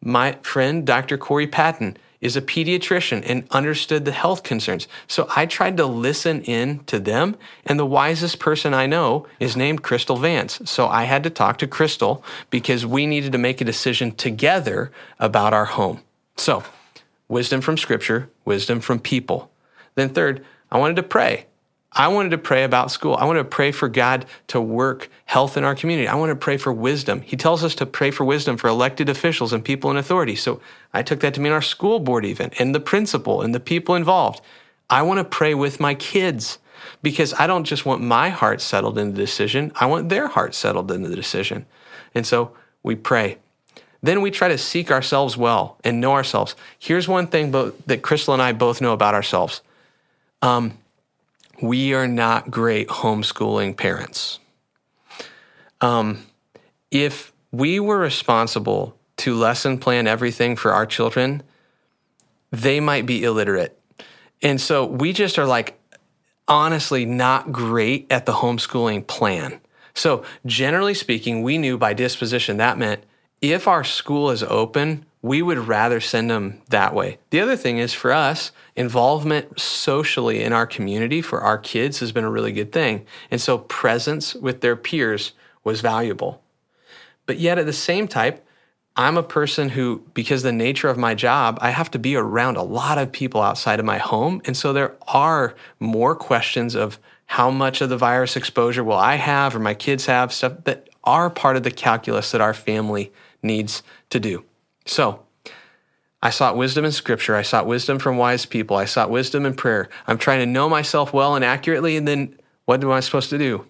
My 0.00 0.32
friend, 0.42 0.86
Dr. 0.86 1.18
Corey 1.18 1.46
Patton, 1.46 1.96
is 2.20 2.36
a 2.36 2.42
pediatrician 2.42 3.22
and 3.26 3.46
understood 3.50 4.04
the 4.04 4.12
health 4.12 4.42
concerns. 4.42 4.88
So 5.06 5.28
I 5.36 5.46
tried 5.46 5.76
to 5.76 5.86
listen 5.86 6.42
in 6.42 6.80
to 6.84 6.98
them, 6.98 7.36
and 7.64 7.78
the 7.78 7.86
wisest 7.86 8.38
person 8.38 8.72
I 8.72 8.86
know 8.86 9.26
is 9.38 9.56
named 9.56 9.82
Crystal 9.82 10.16
Vance. 10.16 10.60
So 10.64 10.88
I 10.88 11.04
had 11.04 11.22
to 11.24 11.30
talk 11.30 11.58
to 11.58 11.66
Crystal 11.66 12.24
because 12.50 12.86
we 12.86 13.06
needed 13.06 13.32
to 13.32 13.38
make 13.38 13.60
a 13.60 13.64
decision 13.64 14.12
together 14.12 14.90
about 15.18 15.52
our 15.52 15.66
home. 15.66 16.00
So, 16.36 16.64
wisdom 17.28 17.60
from 17.60 17.76
scripture, 17.76 18.30
wisdom 18.44 18.80
from 18.80 18.98
people. 18.98 19.50
Then, 19.94 20.10
third, 20.10 20.44
I 20.76 20.78
wanted 20.78 20.96
to 20.96 21.04
pray. 21.04 21.46
I 21.90 22.08
wanted 22.08 22.32
to 22.32 22.38
pray 22.38 22.62
about 22.62 22.90
school. 22.90 23.16
I 23.16 23.24
wanted 23.24 23.44
to 23.44 23.48
pray 23.48 23.72
for 23.72 23.88
God 23.88 24.26
to 24.48 24.60
work 24.60 25.08
health 25.24 25.56
in 25.56 25.64
our 25.64 25.74
community. 25.74 26.06
I 26.06 26.16
want 26.16 26.28
to 26.28 26.36
pray 26.36 26.58
for 26.58 26.70
wisdom. 26.70 27.22
He 27.22 27.34
tells 27.34 27.64
us 27.64 27.74
to 27.76 27.86
pray 27.86 28.10
for 28.10 28.26
wisdom 28.26 28.58
for 28.58 28.68
elected 28.68 29.08
officials 29.08 29.54
and 29.54 29.64
people 29.64 29.90
in 29.90 29.96
authority. 29.96 30.36
So 30.36 30.60
I 30.92 31.02
took 31.02 31.20
that 31.20 31.32
to 31.32 31.40
mean 31.40 31.52
our 31.52 31.62
school 31.62 31.98
board, 31.98 32.26
even, 32.26 32.50
and 32.58 32.74
the 32.74 32.80
principal 32.80 33.40
and 33.40 33.54
the 33.54 33.58
people 33.58 33.94
involved. 33.94 34.42
I 34.90 35.00
want 35.00 35.16
to 35.16 35.24
pray 35.24 35.54
with 35.54 35.80
my 35.80 35.94
kids. 35.94 36.58
because 37.02 37.34
I 37.34 37.46
don't 37.46 37.64
just 37.64 37.86
want 37.86 38.02
my 38.02 38.28
heart 38.28 38.60
settled 38.60 38.98
in 38.98 39.12
the 39.12 39.18
decision, 39.18 39.72
I 39.76 39.86
want 39.86 40.08
their 40.08 40.28
heart 40.28 40.54
settled 40.54 40.90
in 40.90 41.02
the 41.02 41.14
decision. 41.14 41.66
And 42.14 42.26
so 42.26 42.52
we 42.82 42.94
pray. 42.94 43.38
Then 44.02 44.20
we 44.20 44.30
try 44.30 44.48
to 44.48 44.58
seek 44.58 44.90
ourselves 44.90 45.36
well 45.36 45.78
and 45.82 46.00
know 46.00 46.12
ourselves. 46.12 46.54
Here's 46.78 47.08
one 47.08 47.26
thing 47.26 47.50
that 47.50 48.02
Crystal 48.02 48.34
and 48.34 48.42
I 48.42 48.52
both 48.52 48.80
know 48.80 48.92
about 48.92 49.14
ourselves 49.14 49.62
um, 50.42 50.78
we 51.60 51.94
are 51.94 52.08
not 52.08 52.50
great 52.50 52.88
homeschooling 52.88 53.76
parents. 53.76 54.38
Um, 55.80 56.26
if 56.90 57.32
we 57.52 57.80
were 57.80 57.98
responsible 57.98 58.96
to 59.18 59.34
lesson 59.34 59.78
plan 59.78 60.06
everything 60.06 60.56
for 60.56 60.72
our 60.72 60.86
children, 60.86 61.42
they 62.50 62.80
might 62.80 63.06
be 63.06 63.24
illiterate. 63.24 63.78
And 64.42 64.60
so 64.60 64.84
we 64.84 65.12
just 65.12 65.38
are 65.38 65.46
like, 65.46 65.78
honestly, 66.46 67.04
not 67.04 67.52
great 67.52 68.06
at 68.10 68.26
the 68.26 68.32
homeschooling 68.32 69.06
plan. 69.06 69.60
So, 69.94 70.24
generally 70.44 70.92
speaking, 70.92 71.42
we 71.42 71.56
knew 71.56 71.78
by 71.78 71.94
disposition 71.94 72.58
that 72.58 72.76
meant 72.76 73.02
if 73.40 73.66
our 73.66 73.82
school 73.82 74.30
is 74.30 74.42
open, 74.42 75.05
we 75.26 75.42
would 75.42 75.58
rather 75.58 76.00
send 76.00 76.30
them 76.30 76.62
that 76.68 76.94
way. 76.94 77.18
The 77.30 77.40
other 77.40 77.56
thing 77.56 77.78
is 77.78 77.92
for 77.92 78.12
us, 78.12 78.52
involvement 78.76 79.58
socially 79.58 80.42
in 80.42 80.52
our 80.52 80.66
community 80.66 81.20
for 81.20 81.40
our 81.40 81.58
kids 81.58 81.98
has 81.98 82.12
been 82.12 82.24
a 82.24 82.30
really 82.30 82.52
good 82.52 82.70
thing. 82.70 83.04
And 83.30 83.40
so, 83.40 83.58
presence 83.58 84.34
with 84.34 84.60
their 84.60 84.76
peers 84.76 85.32
was 85.64 85.80
valuable. 85.80 86.42
But 87.26 87.38
yet, 87.38 87.58
at 87.58 87.66
the 87.66 87.72
same 87.72 88.06
time, 88.06 88.38
I'm 88.94 89.16
a 89.16 89.22
person 89.22 89.68
who, 89.70 90.02
because 90.14 90.42
the 90.42 90.52
nature 90.52 90.88
of 90.88 90.96
my 90.96 91.14
job, 91.14 91.58
I 91.60 91.70
have 91.70 91.90
to 91.90 91.98
be 91.98 92.14
around 92.14 92.56
a 92.56 92.62
lot 92.62 92.96
of 92.96 93.10
people 93.10 93.42
outside 93.42 93.80
of 93.80 93.84
my 93.84 93.98
home. 93.98 94.40
And 94.44 94.56
so 94.56 94.72
there 94.72 94.96
are 95.08 95.54
more 95.80 96.14
questions 96.14 96.76
of 96.76 96.98
how 97.26 97.50
much 97.50 97.80
of 97.80 97.90
the 97.90 97.98
virus 97.98 98.36
exposure 98.36 98.84
will 98.84 98.94
I 98.94 99.16
have 99.16 99.56
or 99.56 99.58
my 99.58 99.74
kids 99.74 100.06
have, 100.06 100.32
stuff 100.32 100.64
that 100.64 100.88
are 101.04 101.28
part 101.28 101.56
of 101.56 101.64
the 101.64 101.70
calculus 101.70 102.30
that 102.30 102.40
our 102.40 102.54
family 102.54 103.12
needs 103.42 103.82
to 104.10 104.20
do. 104.20 104.44
So 104.86 105.26
I 106.22 106.30
sought 106.30 106.56
wisdom 106.56 106.84
in 106.84 106.92
scripture. 106.92 107.36
I 107.36 107.42
sought 107.42 107.66
wisdom 107.66 107.98
from 107.98 108.16
wise 108.16 108.46
people. 108.46 108.76
I 108.76 108.86
sought 108.86 109.10
wisdom 109.10 109.44
in 109.44 109.54
prayer. 109.54 109.88
I'm 110.06 110.18
trying 110.18 110.40
to 110.40 110.46
know 110.46 110.68
myself 110.68 111.12
well 111.12 111.34
and 111.34 111.44
accurately. 111.44 111.96
And 111.96 112.08
then 112.08 112.36
what 112.64 112.82
am 112.82 112.90
I 112.90 113.00
supposed 113.00 113.30
to 113.30 113.38
do? 113.38 113.66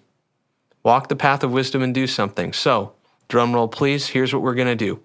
Walk 0.83 1.09
the 1.09 1.15
path 1.15 1.43
of 1.43 1.51
wisdom 1.51 1.81
and 1.81 1.93
do 1.93 2.07
something. 2.07 2.53
So, 2.53 2.93
drum 3.27 3.53
roll, 3.53 3.67
please. 3.67 4.07
Here's 4.07 4.33
what 4.33 4.41
we're 4.41 4.55
going 4.55 4.67
to 4.67 4.75
do. 4.75 5.01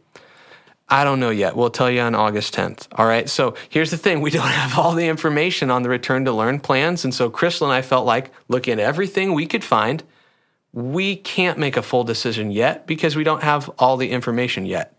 I 0.89 1.05
don't 1.05 1.21
know 1.21 1.31
yet. 1.31 1.57
We'll 1.57 1.71
tell 1.71 1.91
you 1.91 2.01
on 2.01 2.15
August 2.15 2.55
10th. 2.55 2.87
All 2.93 3.07
right. 3.07 3.29
So 3.29 3.55
here's 3.71 3.91
the 3.91 3.97
thing 3.97 4.21
we 4.21 4.31
don't 4.31 4.47
have 4.47 4.79
all 4.79 4.95
the 4.95 5.09
information 5.09 5.71
on 5.71 5.83
the 5.83 5.89
return 5.89 6.25
to 6.27 6.33
learn 6.33 6.61
plans. 6.61 7.05
And 7.05 7.15
so 7.15 7.31
Crystal 7.31 7.67
and 7.67 7.75
I 7.75 7.83
felt 7.83 8.07
like 8.07 8.31
looking 8.49 8.75
at 8.75 8.79
everything 8.79 9.33
we 9.33 9.47
could 9.47 9.65
find, 9.65 10.03
we 10.73 11.17
can't 11.17 11.59
make 11.59 11.77
a 11.77 11.83
full 11.83 12.05
decision 12.05 12.51
yet 12.51 12.87
because 12.87 13.17
we 13.17 13.25
don't 13.25 13.43
have 13.43 13.71
all 13.79 13.97
the 13.97 14.11
information 14.11 14.67
yet. 14.67 14.97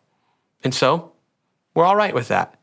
And 0.63 0.73
so 0.73 1.11
we're 1.73 1.85
all 1.85 1.95
right 1.95 2.13
with 2.13 2.27
that. 2.29 2.59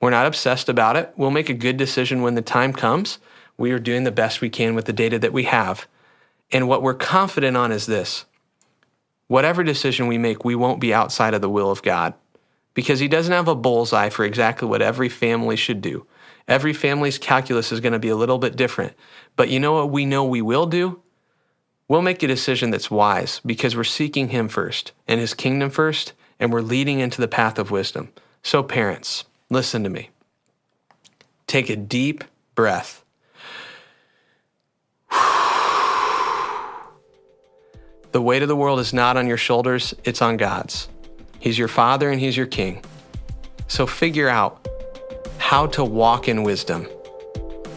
We're 0.00 0.10
not 0.10 0.26
obsessed 0.26 0.68
about 0.68 0.96
it. 0.96 1.12
We'll 1.16 1.30
make 1.30 1.48
a 1.48 1.54
good 1.54 1.76
decision 1.76 2.22
when 2.22 2.34
the 2.34 2.42
time 2.42 2.72
comes. 2.72 3.18
We 3.56 3.70
are 3.70 3.78
doing 3.78 4.04
the 4.04 4.10
best 4.10 4.40
we 4.40 4.50
can 4.50 4.74
with 4.74 4.84
the 4.84 4.92
data 4.92 5.18
that 5.20 5.32
we 5.32 5.44
have. 5.44 5.86
And 6.52 6.68
what 6.68 6.82
we're 6.82 6.94
confident 6.94 7.56
on 7.56 7.72
is 7.72 7.86
this 7.86 8.24
whatever 9.26 9.64
decision 9.64 10.06
we 10.06 10.18
make, 10.18 10.44
we 10.44 10.54
won't 10.54 10.80
be 10.80 10.92
outside 10.92 11.34
of 11.34 11.40
the 11.40 11.48
will 11.48 11.70
of 11.70 11.82
God 11.82 12.14
because 12.74 13.00
he 13.00 13.08
doesn't 13.08 13.32
have 13.32 13.48
a 13.48 13.54
bullseye 13.54 14.10
for 14.10 14.24
exactly 14.24 14.68
what 14.68 14.82
every 14.82 15.08
family 15.08 15.56
should 15.56 15.80
do. 15.80 16.06
Every 16.46 16.74
family's 16.74 17.18
calculus 17.18 17.72
is 17.72 17.80
going 17.80 17.94
to 17.94 17.98
be 17.98 18.10
a 18.10 18.16
little 18.16 18.38
bit 18.38 18.56
different. 18.56 18.92
But 19.36 19.48
you 19.48 19.58
know 19.58 19.72
what 19.72 19.90
we 19.90 20.04
know 20.04 20.24
we 20.24 20.42
will 20.42 20.66
do? 20.66 21.00
We'll 21.88 22.02
make 22.02 22.22
a 22.22 22.28
decision 22.28 22.70
that's 22.70 22.90
wise 22.90 23.40
because 23.46 23.76
we're 23.76 23.84
seeking 23.84 24.28
him 24.28 24.48
first 24.48 24.92
and 25.06 25.20
his 25.20 25.34
kingdom 25.34 25.70
first, 25.70 26.12
and 26.38 26.52
we're 26.52 26.60
leading 26.60 27.00
into 27.00 27.20
the 27.20 27.28
path 27.28 27.58
of 27.58 27.70
wisdom. 27.70 28.10
So, 28.42 28.62
parents, 28.62 29.24
listen 29.50 29.84
to 29.84 29.90
me. 29.90 30.10
Take 31.46 31.70
a 31.70 31.76
deep 31.76 32.24
breath. 32.54 33.04
The 38.12 38.22
weight 38.22 38.42
of 38.42 38.48
the 38.48 38.54
world 38.54 38.78
is 38.78 38.94
not 38.94 39.16
on 39.16 39.26
your 39.26 39.36
shoulders, 39.36 39.92
it's 40.04 40.22
on 40.22 40.36
God's. 40.36 40.88
He's 41.40 41.58
your 41.58 41.66
father 41.66 42.10
and 42.12 42.20
he's 42.20 42.36
your 42.36 42.46
king. 42.46 42.84
So 43.66 43.86
figure 43.86 44.28
out 44.28 44.68
how 45.38 45.66
to 45.66 45.84
walk 45.84 46.28
in 46.28 46.42
wisdom. 46.44 46.86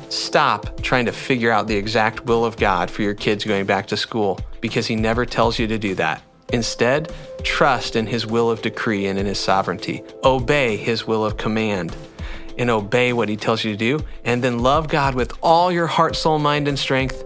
Stop 0.09 0.81
trying 0.81 1.05
to 1.05 1.11
figure 1.11 1.51
out 1.51 1.67
the 1.67 1.75
exact 1.75 2.25
will 2.25 2.45
of 2.45 2.55
God 2.55 2.89
for 2.89 3.01
your 3.01 3.13
kids 3.13 3.43
going 3.43 3.65
back 3.65 3.87
to 3.87 3.97
school 3.97 4.39
because 4.61 4.87
he 4.87 4.95
never 4.95 5.25
tells 5.25 5.59
you 5.59 5.67
to 5.67 5.77
do 5.77 5.95
that. 5.95 6.21
Instead, 6.53 7.13
trust 7.43 7.95
in 7.95 8.07
his 8.07 8.25
will 8.25 8.49
of 8.49 8.61
decree 8.61 9.07
and 9.07 9.19
in 9.19 9.25
his 9.25 9.39
sovereignty. 9.39 10.03
Obey 10.23 10.77
his 10.77 11.05
will 11.05 11.25
of 11.25 11.37
command 11.37 11.95
and 12.57 12.69
obey 12.69 13.13
what 13.13 13.29
he 13.29 13.35
tells 13.35 13.63
you 13.63 13.71
to 13.71 13.77
do. 13.77 14.03
And 14.23 14.43
then 14.43 14.59
love 14.59 14.87
God 14.87 15.15
with 15.15 15.33
all 15.41 15.71
your 15.71 15.87
heart, 15.87 16.15
soul, 16.15 16.39
mind, 16.39 16.67
and 16.67 16.77
strength 16.77 17.23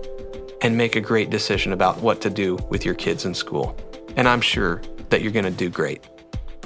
and 0.61 0.77
make 0.77 0.95
a 0.95 1.01
great 1.01 1.29
decision 1.29 1.73
about 1.73 1.99
what 2.01 2.21
to 2.21 2.29
do 2.29 2.57
with 2.69 2.85
your 2.85 2.93
kids 2.93 3.25
in 3.25 3.33
school. 3.33 3.75
And 4.15 4.27
I'm 4.27 4.41
sure 4.41 4.81
that 5.09 5.21
you're 5.21 5.31
going 5.31 5.45
to 5.45 5.51
do 5.51 5.69
great. 5.69 6.03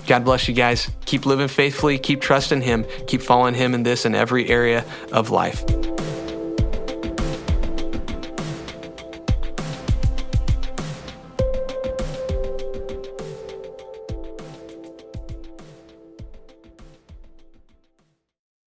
God 0.08 0.24
bless 0.24 0.48
you 0.48 0.54
guys. 0.54 0.92
Keep 1.06 1.26
living 1.26 1.48
faithfully, 1.48 1.98
keep 1.98 2.22
trusting 2.22 2.62
Him, 2.62 2.86
keep 3.08 3.22
following 3.22 3.56
Him 3.56 3.74
in 3.74 3.84
this 3.84 4.06
and 4.06 4.16
every 4.16 4.48
area 4.50 4.86
of 5.12 5.32
life. 5.32 5.64